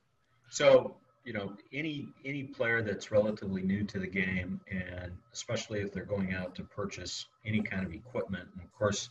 So 0.50 0.94
you 1.24 1.32
know 1.32 1.52
any 1.72 2.08
any 2.24 2.44
player 2.44 2.82
that's 2.82 3.10
relatively 3.10 3.62
new 3.62 3.84
to 3.84 3.98
the 3.98 4.06
game 4.06 4.60
and 4.70 5.12
especially 5.32 5.80
if 5.80 5.92
they're 5.92 6.04
going 6.04 6.34
out 6.34 6.54
to 6.56 6.62
purchase 6.64 7.26
any 7.44 7.62
kind 7.62 7.86
of 7.86 7.92
equipment 7.92 8.48
and 8.52 8.62
of 8.62 8.72
course 8.72 9.08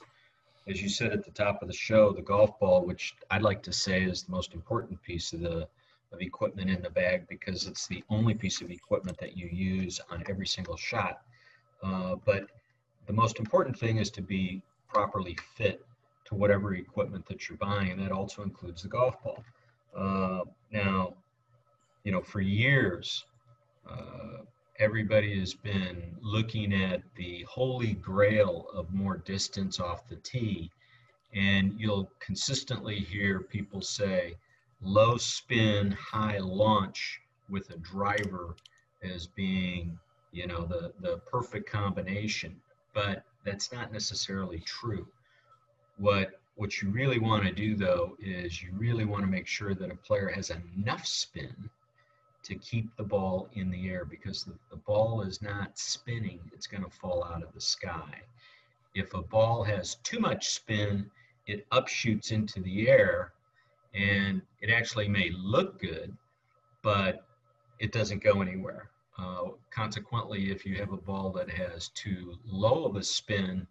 as 0.67 0.82
you 0.82 0.89
said 0.89 1.13
at 1.13 1.24
the 1.24 1.32
top 1.32 1.62
of 1.62 1.69
the 1.69 1.74
show 1.74 2.12
the 2.12 2.21
golf 2.21 2.60
ball 2.60 2.86
which 2.86 3.15
i'd 3.32 3.41
like 3.41 3.63
to 3.63 3.71
say 3.71 4.04
is 4.04 4.24
the 4.24 4.32
most 4.32 4.54
important 4.54 5.02
piece 5.04 5.32
of 5.32 5.39
the 5.39 5.65
of 6.12 6.21
equipment 6.21 6.69
in 6.69 6.82
the 6.82 6.89
bag 6.89 7.28
because 7.28 7.67
it's 7.67 7.88
the 7.88 8.04
only 8.10 8.34
piece 8.34 8.62
of 8.62 8.69
equipment 8.69 9.17
that 9.19 9.38
you 9.38 9.47
use 9.47 10.00
on 10.10 10.24
every 10.30 10.47
single 10.47 10.76
shot. 10.76 11.21
Uh, 11.82 12.15
but 12.26 12.47
the 13.07 13.13
most 13.13 13.39
important 13.39 13.77
thing 13.77 13.97
is 13.97 14.09
to 14.11 14.21
be 14.21 14.61
properly 14.87 15.37
fit 15.55 15.85
to 16.25 16.35
whatever 16.35 16.75
equipment 16.75 17.25
that 17.27 17.49
you're 17.49 17.57
buying, 17.57 17.91
and 17.91 18.01
that 18.01 18.11
also 18.11 18.43
includes 18.43 18.83
the 18.83 18.89
golf 18.89 19.21
ball. 19.23 19.43
Uh, 19.95 20.41
now, 20.71 21.13
you 22.03 22.11
know, 22.11 22.21
for 22.21 22.41
years, 22.41 23.25
uh, 23.89 24.43
everybody 24.79 25.39
has 25.39 25.53
been 25.53 26.15
looking 26.21 26.73
at 26.73 27.01
the 27.15 27.45
holy 27.49 27.93
grail 27.93 28.67
of 28.73 28.93
more 28.93 29.17
distance 29.17 29.79
off 29.79 30.07
the 30.07 30.15
tee, 30.17 30.71
and 31.33 31.73
you'll 31.77 32.09
consistently 32.19 32.99
hear 32.99 33.39
people 33.39 33.81
say 33.81 34.35
low 34.81 35.17
spin, 35.17 35.91
high 35.91 36.39
launch 36.39 37.19
with 37.49 37.69
a 37.69 37.77
driver 37.77 38.55
as 39.03 39.27
being, 39.27 39.97
you 40.31 40.47
know, 40.47 40.65
the, 40.65 40.93
the 41.01 41.17
perfect 41.19 41.69
combination. 41.69 42.55
But 42.93 43.23
that's 43.45 43.71
not 43.71 43.91
necessarily 43.91 44.60
true. 44.60 45.08
What 45.97 46.39
what 46.56 46.82
you 46.82 46.89
really 46.89 47.17
want 47.17 47.43
to 47.45 47.51
do 47.51 47.75
though 47.75 48.15
is 48.19 48.62
you 48.62 48.69
really 48.77 49.06
want 49.06 49.23
to 49.23 49.27
make 49.32 49.47
sure 49.47 49.73
that 49.73 49.91
a 49.91 49.95
player 49.95 50.30
has 50.30 50.51
enough 50.51 51.06
spin 51.08 51.69
to 52.43 52.56
keep 52.56 52.95
the 52.97 53.04
ball 53.04 53.49
in 53.54 53.71
the 53.71 53.89
air 53.89 54.06
because 54.06 54.43
the, 54.43 54.54
the 54.69 54.75
ball 54.75 55.21
is 55.21 55.41
not 55.41 55.77
spinning, 55.77 56.39
it's 56.54 56.67
going 56.67 56.84
to 56.84 56.89
fall 56.89 57.23
out 57.23 57.43
of 57.43 57.54
the 57.54 57.62
sky. 57.62 58.21
If 58.93 59.13
a 59.13 59.21
ball 59.21 59.63
has 59.63 59.95
too 60.04 60.19
much 60.19 60.49
spin, 60.49 61.10
it 61.47 61.69
upshoots 61.71 62.32
into 62.32 62.60
the 62.62 62.89
air 62.89 63.34
and 63.93 64.41
it 64.62 64.69
actually 64.69 65.08
may 65.08 65.32
look 65.32 65.80
good, 65.80 66.15
but 66.82 67.25
it 67.80 67.91
doesn't 67.91 68.23
go 68.23 68.41
anywhere. 68.41 68.90
Uh, 69.17 69.50
consequently, 69.69 70.52
if 70.52 70.65
you 70.65 70.76
have 70.78 70.91
a 70.91 70.97
ball 70.97 71.32
that 71.32 71.50
has 71.50 71.89
too 71.89 72.36
low 72.45 72.86
of 72.86 72.95
a 72.95 73.04
spin, 73.04 73.67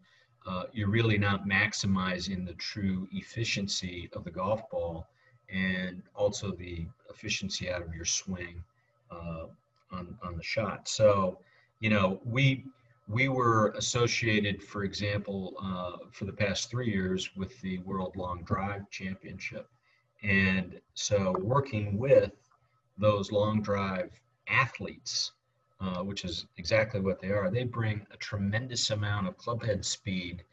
uh, 0.47 0.65
you're 0.73 0.89
really 0.89 1.19
not 1.19 1.47
maximizing 1.47 2.47
the 2.47 2.55
true 2.55 3.09
efficiency 3.13 4.09
of 4.13 4.25
the 4.25 4.31
golf 4.31 4.69
ball 4.71 5.07
and 5.49 6.03
also 6.15 6.53
the 6.53 6.87
efficiency 7.09 7.71
out 7.71 7.83
of 7.83 7.95
your 7.95 8.05
swing 8.05 8.63
uh, 9.11 9.47
on, 9.91 10.17
on 10.23 10.37
the 10.37 10.43
shot. 10.43 10.89
So, 10.89 11.39
you 11.81 11.91
know, 11.91 12.21
we 12.25 12.65
we 13.09 13.29
were 13.29 13.71
associated, 13.71 14.63
for 14.63 14.85
example, 14.85 15.55
uh, 15.61 16.07
for 16.13 16.27
the 16.27 16.33
past 16.33 16.71
three 16.71 16.89
years 16.89 17.31
with 17.37 17.61
the 17.61 17.79
World 17.79 18.15
Long 18.15 18.45
Drive 18.45 18.89
Championship. 18.91 19.69
And 20.23 20.81
so 20.95 21.35
working 21.41 21.99
with 21.99 22.31
those 22.99 23.33
long 23.33 23.63
drive 23.63 24.11
athletes, 24.51 25.33
uh, 25.81 26.03
which 26.03 26.25
is 26.25 26.47
exactly 26.57 27.01
what 27.01 27.21
they 27.21 27.31
are, 27.31 27.51
they 27.51 27.65
bring 27.65 28.07
a 28.13 28.17
tremendous 28.17 28.91
amount 28.91 29.27
of 29.27 29.37
clubhead 29.39 29.85
speed 29.85 30.45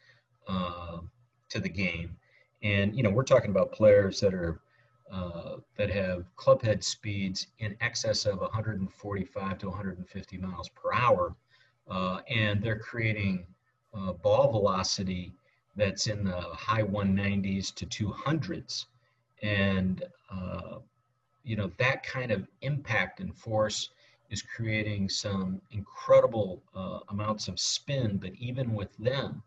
uh, 0.48 1.00
to 1.50 1.60
the 1.60 1.70
game. 1.70 2.16
And, 2.64 2.96
you 2.96 3.04
know, 3.04 3.10
we're 3.10 3.24
talking 3.24 3.52
about 3.52 3.72
players 3.72 4.20
that 4.22 4.34
are 4.34 4.60
uh, 5.12 5.56
that 5.78 5.90
have 5.90 6.26
clubhead 6.36 6.84
speeds 6.84 7.48
in 7.60 7.78
excess 7.80 8.26
of 8.26 8.40
145 8.40 9.58
to 9.58 9.70
150 9.70 10.38
miles 10.38 10.68
per 10.70 10.94
hour. 10.94 11.34
Uh, 11.90 12.20
and 12.30 12.62
they're 12.62 12.80
creating 12.80 13.46
uh, 13.94 14.12
ball 14.12 14.52
velocity 14.52 15.32
that's 15.78 16.08
in 16.08 16.26
the 16.26 16.42
high 16.42 16.84
190s 16.84 17.74
to 17.76 17.86
200s. 17.86 18.88
And, 19.42 20.04
uh, 20.30 20.80
you 21.44 21.56
know, 21.56 21.72
that 21.78 22.04
kind 22.04 22.32
of 22.32 22.48
impact 22.62 23.20
and 23.20 23.36
force 23.36 23.90
is 24.30 24.42
creating 24.42 25.10
some 25.10 25.62
incredible 25.72 26.62
uh, 26.76 27.00
amounts 27.10 27.48
of 27.48 27.60
spin, 27.60 28.18
but 28.18 28.32
even 28.36 28.74
with 28.74 28.96
them, 28.98 29.42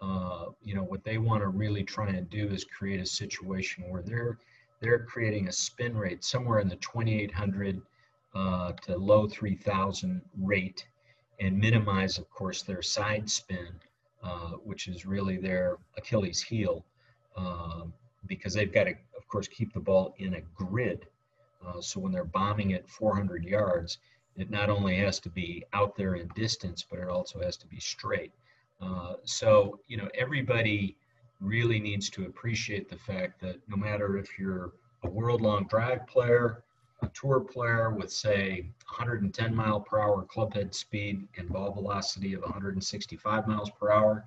uh, 0.00 0.46
you 0.62 0.74
know, 0.74 0.82
what 0.82 1.04
they 1.04 1.18
want 1.18 1.42
to 1.42 1.48
really 1.48 1.82
try 1.82 2.08
and 2.08 2.28
do 2.30 2.48
is 2.48 2.64
create 2.64 3.00
a 3.00 3.06
situation 3.06 3.84
where 3.88 4.02
they're 4.02 4.38
they're 4.80 4.98
creating 4.98 5.48
a 5.48 5.52
spin 5.52 5.96
rate 5.96 6.22
somewhere 6.22 6.58
in 6.58 6.68
the 6.68 6.76
2800 6.76 7.80
uh, 8.34 8.72
to 8.72 8.96
low 8.96 9.26
3000 9.26 10.20
rate 10.42 10.86
and 11.40 11.58
minimize, 11.58 12.18
of 12.18 12.28
course, 12.30 12.62
their 12.62 12.82
side 12.82 13.30
spin, 13.30 13.68
uh, 14.22 14.52
which 14.64 14.88
is 14.88 15.06
really 15.06 15.36
their 15.36 15.78
Achilles 15.96 16.42
heel, 16.42 16.84
uh, 17.36 17.82
because 18.26 18.52
they've 18.52 18.72
got 18.72 18.84
to, 18.84 18.90
of 19.16 19.26
course, 19.28 19.48
keep 19.48 19.72
the 19.72 19.80
ball 19.80 20.14
in 20.18 20.34
a 20.34 20.40
grid. 20.54 21.06
Uh, 21.66 21.80
so 21.80 22.00
when 22.00 22.12
they're 22.12 22.24
bombing 22.24 22.72
at 22.74 22.88
400 22.88 23.44
yards, 23.44 23.98
it 24.36 24.50
not 24.50 24.68
only 24.68 24.96
has 24.96 25.20
to 25.20 25.30
be 25.30 25.64
out 25.72 25.96
there 25.96 26.14
in 26.16 26.28
distance, 26.34 26.84
but 26.88 26.98
it 26.98 27.08
also 27.08 27.40
has 27.40 27.56
to 27.58 27.66
be 27.66 27.78
straight. 27.78 28.32
Uh, 28.80 29.14
so, 29.24 29.78
you 29.86 29.96
know, 29.96 30.08
everybody 30.14 30.96
really 31.40 31.78
needs 31.78 32.10
to 32.10 32.24
appreciate 32.26 32.88
the 32.88 32.96
fact 32.96 33.40
that 33.40 33.56
no 33.68 33.76
matter 33.76 34.18
if 34.18 34.38
you're 34.38 34.72
a 35.04 35.08
world 35.08 35.40
long 35.40 35.66
drive 35.68 36.06
player, 36.06 36.64
a 37.02 37.08
tour 37.08 37.40
player 37.40 37.90
with 37.90 38.10
say 38.10 38.66
110 38.86 39.54
mile 39.54 39.80
per 39.80 40.00
hour 40.00 40.24
clubhead 40.24 40.74
speed 40.74 41.26
and 41.36 41.48
ball 41.50 41.72
velocity 41.72 42.34
of 42.34 42.42
165 42.42 43.46
miles 43.46 43.70
per 43.70 43.90
hour, 43.90 44.24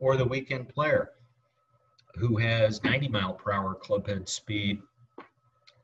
or 0.00 0.16
the 0.16 0.24
weekend 0.24 0.68
player 0.68 1.10
who 2.14 2.36
has 2.36 2.82
90 2.82 3.08
mile 3.08 3.34
per 3.34 3.52
hour 3.52 3.74
clubhead 3.74 4.28
speed 4.28 4.80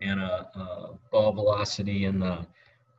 and 0.00 0.20
a, 0.20 0.48
a 0.54 0.98
ball 1.10 1.32
velocity 1.32 2.04
in 2.04 2.18
the 2.18 2.46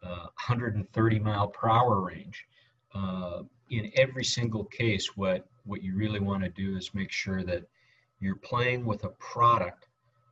uh, 0.03 0.27
130 0.37 1.19
mile 1.19 1.47
per 1.47 1.69
hour 1.69 2.01
range. 2.01 2.45
Uh, 2.93 3.43
in 3.69 3.91
every 3.95 4.23
single 4.23 4.65
case, 4.65 5.17
what 5.17 5.47
what 5.65 5.81
you 5.81 5.95
really 5.95 6.19
want 6.19 6.43
to 6.43 6.49
do 6.49 6.77
is 6.77 6.93
make 6.93 7.11
sure 7.11 7.43
that 7.43 7.63
you're 8.19 8.35
playing 8.35 8.85
with 8.85 9.03
a 9.03 9.09
product 9.09 9.87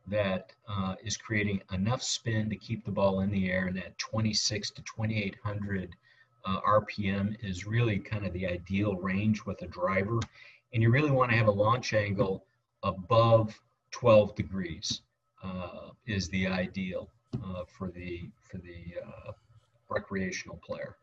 that 0.06 0.52
uh, 0.68 0.94
is 1.02 1.16
creating 1.16 1.60
enough 1.72 2.02
spin 2.02 2.48
to 2.50 2.56
keep 2.56 2.84
the 2.84 2.90
ball 2.90 3.20
in 3.20 3.30
the 3.30 3.50
air 3.50 3.66
and 3.66 3.76
that 3.76 3.98
26 3.98 4.70
to 4.70 4.82
2800 4.82 5.96
uh, 6.44 6.60
RPM 6.60 7.36
is 7.42 7.66
really 7.66 7.98
kind 7.98 8.26
of 8.26 8.32
the 8.32 8.46
ideal 8.46 8.96
range 8.96 9.44
with 9.44 9.60
a 9.62 9.66
driver. 9.66 10.20
And 10.72 10.82
you 10.82 10.90
really 10.90 11.10
want 11.10 11.30
to 11.30 11.36
have 11.36 11.48
a 11.48 11.52
launch 11.52 11.94
angle 11.94 12.44
above 12.82 13.58
12 13.92 14.34
degrees 14.34 15.00
is 16.06 16.28
the 16.28 16.46
ideal 16.46 17.08
uh, 17.44 17.64
for 17.66 17.90
the 17.90 18.30
for 18.42 18.58
the 18.58 18.94
uh, 19.04 19.32
recreational 19.88 20.60
player. 20.64 20.96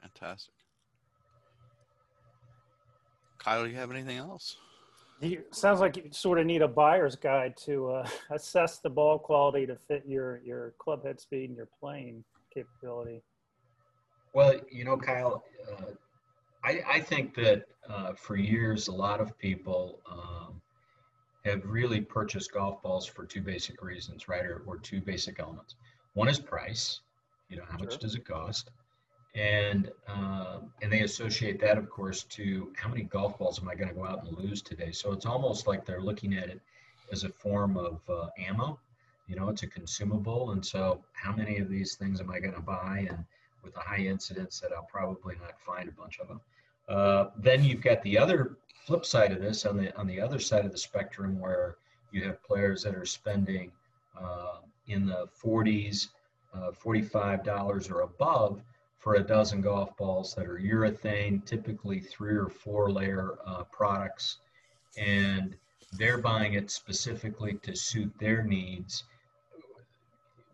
Fantastic. 0.00 0.54
Kyle, 3.38 3.64
do 3.64 3.70
you 3.70 3.76
have 3.76 3.90
anything 3.90 4.16
else? 4.16 4.56
You, 5.20 5.42
sounds 5.52 5.80
like 5.80 5.96
you 5.96 6.04
sort 6.10 6.38
of 6.38 6.46
need 6.46 6.62
a 6.62 6.68
buyer's 6.68 7.16
guide 7.16 7.56
to 7.64 7.90
uh, 7.90 8.08
assess 8.30 8.78
the 8.78 8.90
ball 8.90 9.18
quality 9.18 9.66
to 9.66 9.76
fit 9.76 10.04
your 10.06 10.40
your 10.44 10.74
club 10.78 11.04
head 11.04 11.20
speed 11.20 11.48
and 11.48 11.56
your 11.56 11.68
playing 11.80 12.24
capability. 12.52 13.22
Well, 14.34 14.54
you 14.70 14.84
know, 14.84 14.96
Kyle, 14.96 15.44
uh, 15.70 15.92
I, 16.64 16.80
I 16.88 17.00
think 17.00 17.34
that 17.36 17.66
uh, 17.88 18.14
for 18.14 18.36
years 18.36 18.88
a 18.88 18.92
lot 18.92 19.20
of 19.20 19.38
people 19.38 20.00
um, 20.10 20.43
have 21.44 21.64
really 21.64 22.00
purchased 22.00 22.52
golf 22.52 22.82
balls 22.82 23.06
for 23.06 23.24
two 23.24 23.42
basic 23.42 23.82
reasons, 23.82 24.28
right? 24.28 24.44
Or, 24.44 24.62
or 24.66 24.78
two 24.78 25.00
basic 25.00 25.40
elements. 25.40 25.74
One 26.14 26.28
is 26.28 26.38
price. 26.38 27.00
You 27.48 27.58
know, 27.58 27.64
how 27.68 27.78
much 27.78 27.98
does 27.98 28.14
it 28.14 28.24
cost? 28.24 28.70
and 29.34 29.90
uh, 30.06 30.58
and 30.80 30.92
they 30.92 31.00
associate 31.00 31.60
that, 31.60 31.76
of 31.76 31.90
course, 31.90 32.22
to 32.24 32.72
how 32.76 32.88
many 32.88 33.02
golf 33.02 33.38
balls 33.38 33.60
am 33.60 33.68
I 33.68 33.74
going 33.74 33.88
to 33.88 33.94
go 33.94 34.04
out 34.04 34.24
and 34.24 34.36
lose 34.38 34.62
today? 34.62 34.92
So 34.92 35.12
it's 35.12 35.26
almost 35.26 35.66
like 35.66 35.84
they're 35.84 36.00
looking 36.00 36.34
at 36.34 36.48
it 36.48 36.60
as 37.10 37.24
a 37.24 37.28
form 37.28 37.76
of 37.76 38.00
uh, 38.08 38.28
ammo. 38.38 38.78
You 39.26 39.36
know, 39.36 39.48
it's 39.48 39.62
a 39.62 39.66
consumable, 39.66 40.52
and 40.52 40.64
so 40.64 41.02
how 41.14 41.34
many 41.34 41.58
of 41.58 41.68
these 41.68 41.96
things 41.96 42.20
am 42.20 42.30
I 42.30 42.38
going 42.38 42.54
to 42.54 42.60
buy? 42.60 43.06
And 43.08 43.24
with 43.62 43.76
a 43.76 43.80
high 43.80 44.04
incidence, 44.04 44.60
that 44.60 44.72
I'll 44.72 44.88
probably 44.90 45.34
not 45.40 45.58
find 45.60 45.88
a 45.88 45.92
bunch 45.92 46.20
of 46.20 46.28
them. 46.28 46.40
Uh, 46.88 47.26
then 47.38 47.64
you've 47.64 47.80
got 47.80 48.02
the 48.02 48.18
other 48.18 48.56
flip 48.84 49.04
side 49.04 49.32
of 49.32 49.40
this 49.40 49.64
on 49.64 49.76
the 49.76 49.96
on 49.96 50.06
the 50.06 50.20
other 50.20 50.38
side 50.38 50.64
of 50.64 50.72
the 50.72 50.78
spectrum, 50.78 51.38
where 51.38 51.76
you 52.12 52.22
have 52.24 52.42
players 52.42 52.82
that 52.82 52.94
are 52.94 53.06
spending 53.06 53.72
uh, 54.20 54.58
in 54.86 55.06
the 55.06 55.26
40s, 55.42 56.08
uh, 56.54 56.70
$45 56.70 57.90
or 57.90 58.02
above 58.02 58.62
for 58.98 59.16
a 59.16 59.22
dozen 59.22 59.60
golf 59.60 59.96
balls 59.96 60.34
that 60.34 60.46
are 60.46 60.58
urethane, 60.58 61.44
typically 61.44 62.00
three 62.00 62.34
or 62.34 62.48
four 62.48 62.90
layer 62.90 63.38
uh, 63.46 63.64
products, 63.64 64.38
and 64.96 65.56
they're 65.92 66.18
buying 66.18 66.54
it 66.54 66.70
specifically 66.70 67.54
to 67.62 67.74
suit 67.74 68.12
their 68.18 68.42
needs 68.42 69.04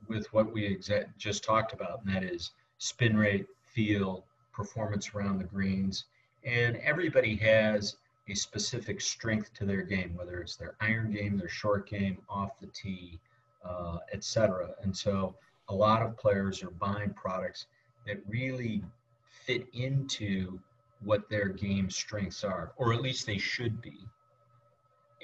with 0.09 0.33
what 0.33 0.53
we 0.53 0.77
exa- 0.77 1.07
just 1.17 1.45
talked 1.45 1.73
about, 1.73 2.03
and 2.05 2.15
that 2.15 2.25
is 2.25 2.51
spin 2.79 3.17
rate, 3.17 3.47
feel, 3.63 4.25
performance 4.53 5.15
around 5.15 5.39
the 5.39 5.45
greens. 5.45 6.05
And 6.45 6.77
everybody 6.77 7.37
has 7.37 7.97
a 8.29 8.35
specific 8.35 9.01
strength 9.01 9.53
to 9.55 9.65
their 9.65 9.83
game, 9.83 10.15
whether 10.17 10.41
it's 10.41 10.57
their 10.57 10.75
iron 10.81 11.11
game, 11.11 11.37
their 11.37 11.49
short 11.49 11.89
game, 11.89 12.19
off 12.29 12.59
the 12.61 12.69
tee, 12.69 13.19
uh, 13.65 13.99
etc. 14.13 14.71
And 14.83 14.97
so 14.97 15.35
a 15.69 15.75
lot 15.75 16.03
of 16.03 16.17
players 16.17 16.63
are 16.63 16.71
buying 16.71 17.13
products 17.15 17.67
that 18.07 18.19
really 18.27 18.83
fit 19.29 19.67
into 19.73 20.59
what 21.03 21.29
their 21.29 21.49
game 21.49 21.91
strengths 21.91 22.45
are, 22.45 22.73
or 22.77 22.93
at 22.93 23.03
least 23.03 23.27
they 23.27 23.39
should 23.39 23.81
be. 23.81 23.99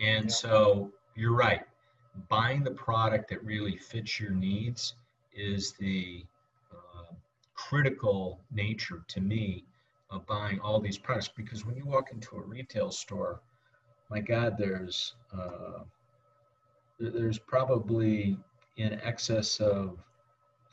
And 0.00 0.26
Yeah. 0.26 0.31
so 0.31 0.92
you're 1.14 1.35
right. 1.35 1.66
Buying 2.29 2.62
the 2.62 2.70
product 2.72 3.29
that 3.31 3.42
really 3.44 3.76
fits 3.76 4.18
your 4.18 4.31
needs 4.31 4.94
is 5.33 5.72
the 5.72 6.24
uh, 6.72 7.12
critical 7.55 8.40
nature 8.50 9.05
to 9.09 9.20
me 9.20 9.64
of 10.11 10.27
buying 10.27 10.61
all 10.61 10.81
these 10.81 10.99
products 10.99 11.29
because 11.29 11.64
when 11.66 11.77
you 11.77 11.85
walk 11.87 12.12
into 12.12 12.37
a 12.37 12.40
retail 12.42 12.90
store, 12.90 13.40
my 14.11 14.21
God, 14.21 14.57
there's 14.59 15.14
uh, 15.33 15.85
there's 16.99 17.38
probably 17.38 18.38
in 18.77 18.95
excess 19.03 19.61
of 19.61 19.99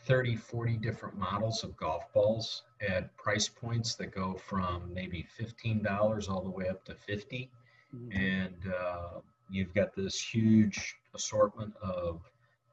30, 0.06 0.36
40 0.36 0.78
different 0.78 1.18
models 1.18 1.64
of 1.64 1.76
golf 1.78 2.12
balls 2.14 2.64
at 2.88 3.16
price 3.18 3.48
points 3.48 3.96
that 3.96 4.14
go 4.14 4.36
from 4.36 4.94
maybe 4.94 5.26
$15 5.40 6.30
all 6.30 6.42
the 6.42 6.50
way 6.50 6.68
up 6.70 6.84
to 6.86 6.96
50 6.96 7.50
Mhm. 7.94 8.12
and 8.12 8.74
uh, 8.74 9.20
you've 9.50 9.74
got 9.74 9.96
this 9.96 10.20
huge 10.20 10.96
assortment 11.16 11.74
of 11.82 12.22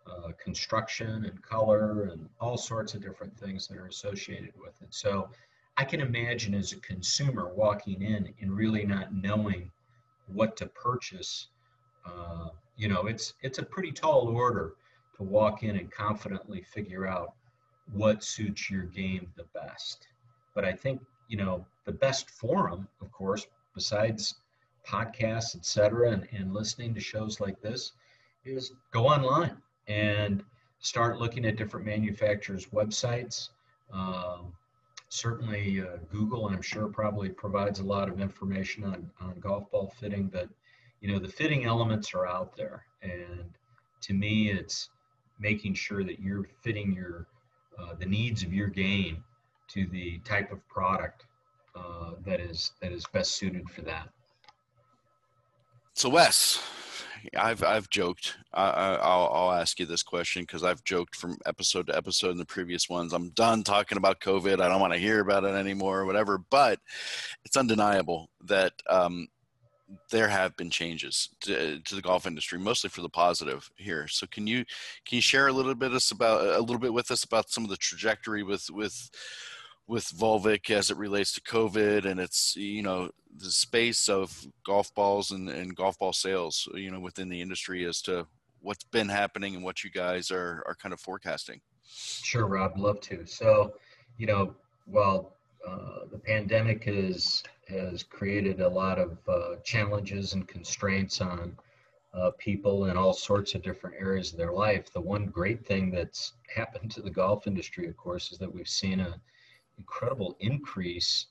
uh, 0.06 0.32
construction 0.42 1.24
and 1.26 1.40
color 1.42 2.04
and 2.04 2.28
all 2.40 2.56
sorts 2.56 2.94
of 2.94 3.02
different 3.02 3.36
things 3.38 3.66
that 3.68 3.76
are 3.78 3.86
associated 3.86 4.52
with 4.56 4.80
it. 4.82 4.92
So 4.92 5.28
I 5.80 5.84
can 5.84 6.02
imagine 6.02 6.52
as 6.54 6.72
a 6.72 6.80
consumer 6.80 7.54
walking 7.54 8.02
in 8.02 8.34
and 8.42 8.54
really 8.54 8.84
not 8.84 9.14
knowing 9.14 9.70
what 10.26 10.54
to 10.58 10.66
purchase. 10.66 11.46
Uh, 12.04 12.50
you 12.76 12.86
know, 12.86 13.06
it's 13.06 13.32
it's 13.40 13.60
a 13.60 13.62
pretty 13.62 13.90
tall 13.90 14.28
order 14.28 14.74
to 15.16 15.22
walk 15.22 15.62
in 15.62 15.76
and 15.76 15.90
confidently 15.90 16.60
figure 16.60 17.06
out 17.06 17.32
what 17.94 18.22
suits 18.22 18.70
your 18.70 18.82
game 18.82 19.32
the 19.38 19.46
best. 19.54 20.06
But 20.54 20.66
I 20.66 20.72
think 20.74 21.00
you 21.28 21.38
know 21.38 21.64
the 21.86 21.92
best 21.92 22.28
forum, 22.28 22.86
of 23.00 23.10
course, 23.10 23.46
besides 23.74 24.34
podcasts, 24.86 25.56
etc., 25.56 26.10
and, 26.10 26.28
and 26.30 26.52
listening 26.52 26.92
to 26.92 27.00
shows 27.00 27.40
like 27.40 27.58
this, 27.62 27.92
is 28.44 28.72
go 28.90 29.06
online 29.06 29.56
and 29.88 30.44
start 30.80 31.18
looking 31.18 31.46
at 31.46 31.56
different 31.56 31.86
manufacturers' 31.86 32.66
websites. 32.66 33.48
Um, 33.90 34.52
certainly, 35.10 35.82
uh, 35.82 35.98
Google, 36.10 36.48
I'm 36.48 36.62
sure, 36.62 36.86
probably 36.86 37.28
provides 37.28 37.80
a 37.80 37.84
lot 37.84 38.08
of 38.08 38.20
information 38.20 38.84
on, 38.84 39.10
on 39.20 39.38
golf 39.40 39.70
ball 39.70 39.92
fitting, 39.98 40.28
but 40.28 40.48
you 41.00 41.12
know, 41.12 41.18
the 41.18 41.28
fitting 41.28 41.64
elements 41.64 42.14
are 42.14 42.26
out 42.26 42.56
there. 42.56 42.84
And 43.02 43.44
to 44.02 44.14
me, 44.14 44.50
it's 44.50 44.88
making 45.38 45.74
sure 45.74 46.04
that 46.04 46.20
you're 46.20 46.46
fitting 46.62 46.92
your 46.92 47.26
uh, 47.78 47.94
the 47.98 48.06
needs 48.06 48.42
of 48.42 48.52
your 48.52 48.68
game 48.68 49.24
to 49.68 49.86
the 49.86 50.18
type 50.18 50.52
of 50.52 50.66
product 50.68 51.24
uh, 51.74 52.12
that 52.24 52.40
is 52.40 52.72
that 52.80 52.92
is 52.92 53.04
best 53.12 53.32
suited 53.36 53.68
for 53.70 53.82
that. 53.82 54.08
So 55.94 56.08
Wes, 56.08 56.62
I've 57.36 57.62
I've 57.62 57.90
joked. 57.90 58.36
I, 58.52 58.70
I, 58.70 58.94
I'll 58.94 59.30
I'll 59.32 59.52
ask 59.52 59.78
you 59.78 59.86
this 59.86 60.02
question 60.02 60.42
because 60.42 60.64
I've 60.64 60.84
joked 60.84 61.16
from 61.16 61.38
episode 61.46 61.86
to 61.86 61.96
episode 61.96 62.30
in 62.30 62.38
the 62.38 62.44
previous 62.44 62.88
ones. 62.88 63.12
I'm 63.12 63.30
done 63.30 63.62
talking 63.62 63.98
about 63.98 64.20
COVID. 64.20 64.60
I 64.60 64.68
don't 64.68 64.80
want 64.80 64.92
to 64.92 64.98
hear 64.98 65.20
about 65.20 65.44
it 65.44 65.54
anymore, 65.54 66.00
or 66.00 66.06
whatever. 66.06 66.38
But 66.38 66.78
it's 67.44 67.56
undeniable 67.56 68.30
that 68.44 68.72
um, 68.88 69.28
there 70.10 70.28
have 70.28 70.56
been 70.56 70.70
changes 70.70 71.30
to, 71.40 71.80
to 71.80 71.94
the 71.94 72.02
golf 72.02 72.26
industry, 72.26 72.58
mostly 72.58 72.90
for 72.90 73.02
the 73.02 73.08
positive 73.08 73.70
here. 73.76 74.08
So 74.08 74.26
can 74.26 74.46
you 74.46 74.64
can 75.04 75.16
you 75.16 75.22
share 75.22 75.48
a 75.48 75.52
little 75.52 75.74
bit 75.74 75.92
us 75.92 76.10
about 76.10 76.44
a 76.44 76.60
little 76.60 76.78
bit 76.78 76.92
with 76.92 77.10
us 77.10 77.24
about 77.24 77.50
some 77.50 77.64
of 77.64 77.70
the 77.70 77.76
trajectory 77.76 78.42
with 78.42 78.68
with 78.70 79.10
with 79.90 80.04
Volvik 80.04 80.70
as 80.70 80.88
it 80.92 80.96
relates 80.96 81.32
to 81.32 81.40
COVID 81.40 82.04
and 82.04 82.20
it's 82.20 82.54
you 82.54 82.80
know 82.80 83.10
the 83.36 83.50
space 83.50 84.08
of 84.08 84.46
golf 84.64 84.94
balls 84.94 85.32
and, 85.32 85.48
and 85.48 85.74
golf 85.74 85.98
ball 85.98 86.12
sales 86.12 86.68
you 86.74 86.92
know 86.92 87.00
within 87.00 87.28
the 87.28 87.40
industry 87.40 87.84
as 87.84 88.00
to 88.02 88.24
what's 88.60 88.84
been 88.84 89.08
happening 89.08 89.56
and 89.56 89.64
what 89.64 89.82
you 89.82 89.90
guys 89.90 90.30
are 90.30 90.62
are 90.66 90.76
kind 90.76 90.92
of 90.92 91.00
forecasting. 91.00 91.60
Sure, 91.82 92.46
Rob, 92.46 92.78
love 92.78 93.00
to. 93.00 93.26
So, 93.26 93.74
you 94.16 94.28
know, 94.28 94.54
while 94.84 95.34
uh, 95.66 96.06
the 96.12 96.18
pandemic 96.18 96.84
has 96.84 97.42
has 97.68 98.04
created 98.04 98.60
a 98.60 98.68
lot 98.68 99.00
of 99.00 99.18
uh, 99.28 99.56
challenges 99.64 100.34
and 100.34 100.46
constraints 100.46 101.20
on 101.20 101.56
uh, 102.14 102.30
people 102.38 102.86
in 102.86 102.96
all 102.96 103.12
sorts 103.12 103.56
of 103.56 103.62
different 103.62 103.96
areas 103.98 104.30
of 104.30 104.38
their 104.38 104.52
life. 104.52 104.92
The 104.92 105.00
one 105.00 105.26
great 105.26 105.66
thing 105.66 105.90
that's 105.90 106.34
happened 106.54 106.92
to 106.92 107.02
the 107.02 107.10
golf 107.10 107.48
industry, 107.48 107.88
of 107.88 107.96
course, 107.96 108.30
is 108.30 108.38
that 108.38 108.52
we've 108.52 108.68
seen 108.68 109.00
a 109.00 109.20
incredible 109.80 110.36
increase 110.40 111.26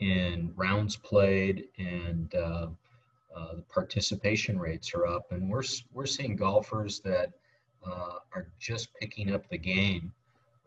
in 0.00 0.52
rounds 0.56 0.96
played 0.96 1.64
and 1.78 2.34
uh, 2.34 2.66
uh, 3.34 3.54
the 3.56 3.62
participation 3.62 4.58
rates 4.58 4.94
are 4.94 5.06
up, 5.06 5.32
and 5.32 5.48
we're 5.50 5.62
we're 5.92 6.06
seeing 6.06 6.36
golfers 6.36 7.00
that 7.00 7.32
uh, 7.86 8.18
are 8.34 8.48
just 8.58 8.94
picking 8.94 9.32
up 9.32 9.48
the 9.48 9.58
game 9.58 10.12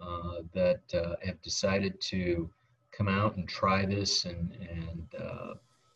uh, 0.02 0.42
that 0.54 0.82
uh, 0.94 1.16
have 1.24 1.42
decided 1.42 2.00
to 2.02 2.50
come 2.92 3.08
out 3.08 3.36
and 3.38 3.48
try 3.48 3.86
this 3.86 4.26
and 4.26 4.52
and 4.70 5.08
uh, 5.20 5.54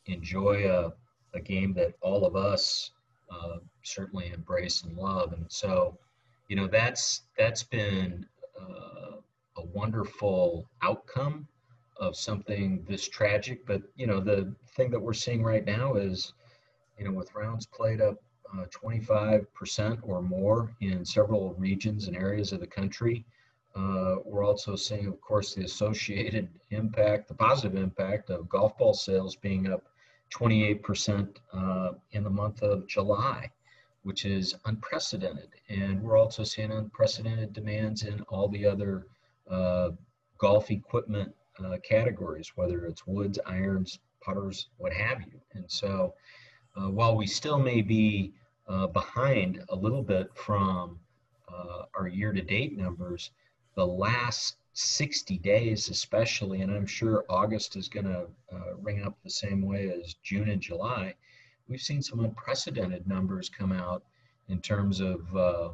enjoy 0.07 0.67
a, 0.69 0.91
a 1.37 1.41
game 1.41 1.73
that 1.73 1.93
all 2.01 2.25
of 2.25 2.35
us 2.35 2.91
uh, 3.31 3.57
certainly 3.83 4.31
embrace 4.33 4.83
and 4.83 4.95
love, 4.97 5.33
and 5.33 5.45
so 5.49 5.97
you 6.47 6.55
know 6.55 6.67
that's 6.67 7.21
that's 7.37 7.63
been 7.63 8.25
a 9.57 9.65
wonderful 9.65 10.67
outcome 10.81 11.47
of 11.97 12.15
something 12.15 12.83
this 12.87 13.07
tragic. 13.07 13.65
But 13.65 13.81
you 13.95 14.07
know, 14.07 14.19
the 14.19 14.53
thing 14.75 14.91
that 14.91 14.99
we're 14.99 15.13
seeing 15.13 15.43
right 15.43 15.65
now 15.65 15.95
is, 15.95 16.33
you 16.97 17.05
know, 17.05 17.11
with 17.11 17.33
rounds 17.35 17.65
played 17.65 18.01
up 18.01 18.17
uh, 18.53 18.65
25% 18.65 19.99
or 20.03 20.21
more 20.21 20.71
in 20.81 21.03
several 21.05 21.53
regions 21.55 22.07
and 22.07 22.15
areas 22.15 22.51
of 22.51 22.59
the 22.59 22.67
country. 22.67 23.25
Uh, 23.75 24.17
we're 24.23 24.45
also 24.45 24.75
seeing, 24.75 25.07
of 25.07 25.19
course, 25.19 25.55
the 25.55 25.63
associated 25.63 26.47
impact, 26.69 27.27
the 27.27 27.33
positive 27.33 27.75
impact 27.75 28.29
of 28.29 28.47
golf 28.47 28.77
ball 28.77 28.93
sales 28.93 29.35
being 29.35 29.71
up 29.71 29.83
28% 30.31 31.37
uh, 31.53 31.91
in 32.11 32.23
the 32.23 32.29
month 32.29 32.61
of 32.61 32.87
July, 32.87 33.49
which 34.03 34.25
is 34.25 34.55
unprecedented. 34.65 35.49
And 35.69 36.01
we're 36.01 36.17
also 36.17 36.43
seeing 36.43 36.71
unprecedented 36.71 37.53
demands 37.53 38.03
in 38.03 38.21
all 38.29 38.47
the 38.47 38.65
other 38.65 38.97
uh, 38.99 39.22
golf 40.37 40.71
equipment 40.71 41.33
uh, 41.63 41.77
categories, 41.87 42.51
whether 42.55 42.85
it's 42.85 43.05
woods, 43.05 43.39
irons, 43.45 43.99
putters, 44.21 44.67
what 44.77 44.93
have 44.93 45.21
you. 45.21 45.39
And 45.53 45.69
so, 45.69 46.13
uh, 46.75 46.89
while 46.89 47.15
we 47.15 47.27
still 47.27 47.59
may 47.59 47.81
be 47.81 48.33
uh, 48.67 48.87
behind 48.87 49.63
a 49.69 49.75
little 49.75 50.01
bit 50.01 50.27
from 50.35 50.99
uh, 51.47 51.83
our 51.95 52.07
year-to-date 52.07 52.77
numbers, 52.77 53.31
the 53.75 53.85
last 53.85 54.57
60 54.73 55.37
days, 55.39 55.89
especially, 55.89 56.61
and 56.61 56.71
I'm 56.71 56.87
sure 56.87 57.25
August 57.29 57.75
is 57.75 57.87
going 57.87 58.05
to 58.07 58.27
uh, 58.51 58.75
ring 58.81 59.03
up 59.03 59.15
the 59.23 59.29
same 59.29 59.61
way 59.61 59.91
as 59.91 60.15
June 60.23 60.49
and 60.49 60.61
July. 60.61 61.13
We've 61.67 61.81
seen 61.81 62.01
some 62.01 62.21
unprecedented 62.21 63.07
numbers 63.07 63.49
come 63.49 63.71
out 63.71 64.03
in 64.49 64.59
terms 64.61 64.99
of 64.99 65.35
uh, 65.35 65.69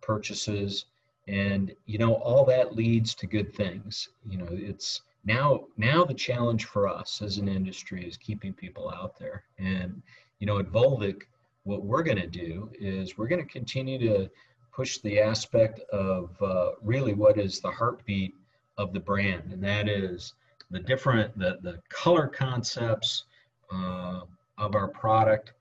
purchases 0.00 0.86
and 1.28 1.72
you 1.86 1.98
know 1.98 2.14
all 2.14 2.44
that 2.44 2.74
leads 2.74 3.14
to 3.14 3.26
good 3.26 3.54
things. 3.54 4.08
You 4.28 4.38
know 4.38 4.48
it's 4.50 5.02
now 5.24 5.64
now 5.76 6.04
the 6.04 6.14
challenge 6.14 6.64
for 6.64 6.88
us 6.88 7.22
as 7.22 7.38
an 7.38 7.48
industry 7.48 8.06
is 8.06 8.16
keeping 8.16 8.52
people 8.52 8.90
out 8.90 9.18
there. 9.18 9.44
And 9.58 10.02
you 10.38 10.46
know 10.46 10.58
at 10.58 10.70
Volvik 10.70 11.22
what 11.64 11.84
we're 11.84 12.02
going 12.02 12.18
to 12.18 12.26
do 12.26 12.70
is 12.74 13.16
we're 13.16 13.28
going 13.28 13.44
to 13.44 13.52
continue 13.52 13.98
to 13.98 14.28
push 14.74 14.98
the 14.98 15.20
aspect 15.20 15.80
of 15.90 16.30
uh, 16.42 16.72
really 16.82 17.14
what 17.14 17.38
is 17.38 17.60
the 17.60 17.70
heartbeat 17.70 18.34
of 18.78 18.92
the 18.92 18.98
brand. 18.98 19.52
And 19.52 19.62
that 19.62 19.88
is 19.88 20.34
the 20.70 20.80
different 20.80 21.38
the, 21.38 21.58
the 21.62 21.78
color 21.88 22.26
concepts 22.26 23.24
uh, 23.72 24.22
of 24.58 24.74
our 24.74 24.88
product 24.88 25.52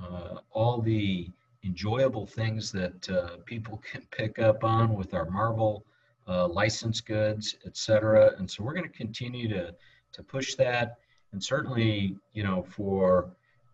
uh, 0.00 0.38
all 0.50 0.80
the 0.80 1.28
enjoyable 1.64 2.26
things 2.26 2.70
that 2.72 3.08
uh, 3.10 3.36
people 3.44 3.82
can 3.90 4.02
pick 4.10 4.38
up 4.38 4.64
on 4.64 4.94
with 4.94 5.14
our 5.14 5.28
Marvel 5.30 5.84
uh, 6.28 6.48
license 6.48 7.00
goods, 7.00 7.56
et 7.66 7.76
cetera. 7.76 8.32
And 8.38 8.50
so 8.50 8.62
we're 8.62 8.74
going 8.74 8.90
to 8.90 8.96
continue 8.96 9.48
to, 9.48 9.74
to 10.12 10.22
push 10.22 10.54
that. 10.54 10.98
And 11.32 11.42
certainly, 11.42 12.16
you 12.32 12.44
know, 12.44 12.62
for 12.62 13.30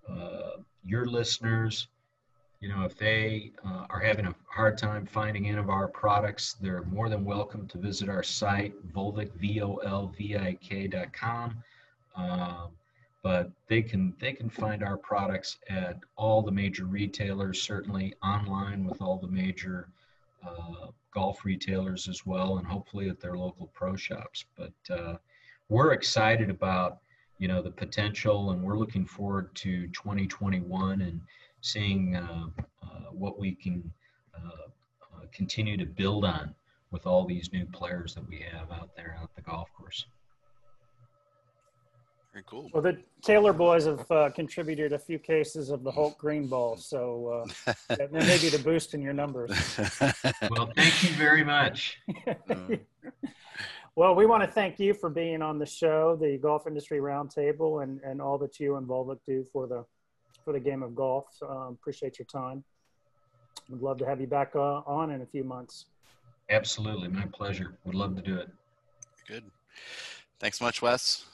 uh, 0.09 0.63
your 0.85 1.07
listeners, 1.07 1.89
you 2.61 2.69
know, 2.69 2.85
if 2.85 2.97
they 2.97 3.53
uh, 3.65 3.87
are 3.89 4.01
having 4.01 4.27
a 4.27 4.35
hard 4.49 4.77
time 4.77 5.07
finding 5.07 5.49
any 5.49 5.59
of 5.59 5.71
our 5.71 5.89
products, 5.89 6.57
they're 6.61 6.83
more 6.85 7.09
than 7.09 7.25
welcome 7.25 7.67
to 7.69 7.79
visit 7.79 8.09
our 8.09 8.23
site, 8.23 8.75
Volvik, 8.93 9.33
V-O-L-V-I-K 9.35 10.87
dot 10.89 11.13
com. 11.13 11.63
Um, 12.17 12.69
but 13.23 13.51
they 13.69 13.83
can 13.83 14.15
they 14.19 14.33
can 14.33 14.49
find 14.49 14.83
our 14.83 14.97
products 14.97 15.59
at 15.69 15.99
all 16.17 16.43
the 16.43 16.51
major 16.51 16.85
retailers 16.85 17.63
certainly 17.63 18.15
online 18.23 18.85
with 18.85 19.01
all 19.03 19.19
the 19.19 19.29
major 19.29 19.89
uh, 20.47 20.87
golf 21.13 21.45
retailers 21.45 22.09
as 22.09 22.25
well 22.25 22.59
and 22.59 22.67
hopefully 22.67 23.09
at 23.09 23.21
their 23.21 23.37
local 23.37 23.67
pro 23.75 23.97
shops 23.97 24.45
but 24.57 24.73
uh, 24.91 25.17
we're 25.69 25.93
excited 25.93 26.51
about 26.51 27.01
you 27.41 27.49
know, 27.49 27.63
the 27.63 27.71
potential, 27.71 28.51
and 28.51 28.63
we're 28.63 28.77
looking 28.77 29.07
forward 29.07 29.53
to 29.57 29.89
2021 29.89 31.01
and 31.01 31.21
seeing 31.63 32.15
uh, 32.15 32.49
uh, 32.83 33.11
what 33.13 33.41
we 33.41 33.55
can 33.55 33.91
uh, 34.35 34.69
uh, 35.17 35.25
continue 35.33 35.79
to 35.79 35.87
build 35.87 36.27
on 36.27 36.55
with 36.91 37.07
all 37.07 37.25
these 37.25 37.51
new 37.51 37.65
players 37.65 38.15
that 38.15 38.29
we 38.29 38.45
have 38.53 38.71
out 38.71 38.91
there 38.95 39.19
at 39.23 39.35
the 39.35 39.41
golf 39.41 39.71
course. 39.73 40.05
Very 42.33 42.45
cool. 42.47 42.71
Well, 42.73 42.83
the 42.83 42.99
Taylor 43.23 43.53
boys 43.53 43.87
have 43.87 44.09
uh, 44.11 44.31
contributed 44.31 44.93
a 44.93 44.99
few 44.99 45.19
cases 45.19 45.71
of 45.71 45.83
the 45.83 45.91
Hulk 45.91 46.17
green 46.17 46.47
ball, 46.47 46.77
so 46.77 47.45
uh, 47.67 47.73
that 47.97 48.13
may 48.13 48.39
be 48.39 48.49
the 48.49 48.61
boost 48.63 48.95
in 48.95 49.03
your 49.03 49.13
numbers. 49.13 49.51
Well, 50.51 50.73
thank 50.75 51.03
you 51.03 51.11
very 51.11 51.45
much. 51.45 52.01
well, 53.95 54.15
we 54.15 54.27
want 54.27 54.43
to 54.43 54.51
thank 54.51 54.79
you 54.79 54.95
for 54.95 55.11
being 55.11 55.43
on 55.43 55.59
the 55.59 55.67
show, 55.67 56.17
the 56.21 56.39
Golf 56.39 56.67
Industry 56.67 56.99
Roundtable, 56.99 57.83
and, 57.83 58.01
and 58.03 58.21
all 58.21 58.39
that 58.39 58.59
you 58.59 58.77
and 58.77 58.87
Volvik 58.87 59.19
do 59.27 59.47
for 59.53 59.67
the 59.67 59.85
for 60.45 60.53
the 60.53 60.61
game 60.61 60.83
of 60.83 60.95
golf. 60.95 61.27
Um, 61.43 61.77
appreciate 61.81 62.19
your 62.19 62.27
time. 62.27 62.65
Would 63.69 63.83
love 63.83 63.99
to 63.99 64.07
have 64.07 64.21
you 64.21 64.27
back 64.27 64.53
uh, 64.57 64.81
on 64.87 65.11
in 65.11 65.23
a 65.23 65.27
few 65.27 65.45
months. 65.45 65.87
Absolutely, 66.49 67.09
my 67.09 67.27
pleasure. 67.27 67.77
Would 67.85 67.95
love 67.95 68.17
to 68.17 68.23
do 68.23 68.37
it. 68.37 68.49
Good. 69.29 69.45
Thanks 70.41 70.61
much, 70.61 70.83
Wes. 70.83 71.27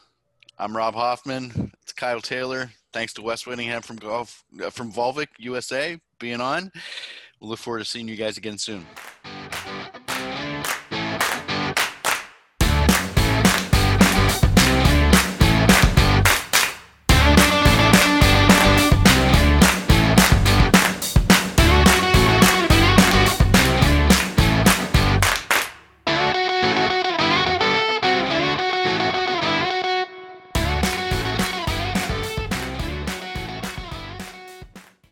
I'm 0.59 0.75
Rob 0.75 0.95
Hoffman. 0.95 1.73
It's 1.83 1.93
Kyle 1.93 2.21
Taylor. 2.21 2.71
Thanks 2.91 3.13
to 3.15 3.23
Wes 3.23 3.47
Whittingham 3.47 3.83
from 3.83 3.97
Golf 3.97 4.43
uh, 4.65 4.71
from 4.71 4.91
Volvik 4.91 5.29
USA 5.39 6.01
being 6.19 6.41
on. 6.41 6.73
We'll 7.41 7.51
look 7.51 7.59
forward 7.59 7.81
to 7.81 7.85
seeing 7.85 8.09
you 8.09 8.17
guys 8.17 8.39
again 8.39 8.57
soon. 8.57 8.87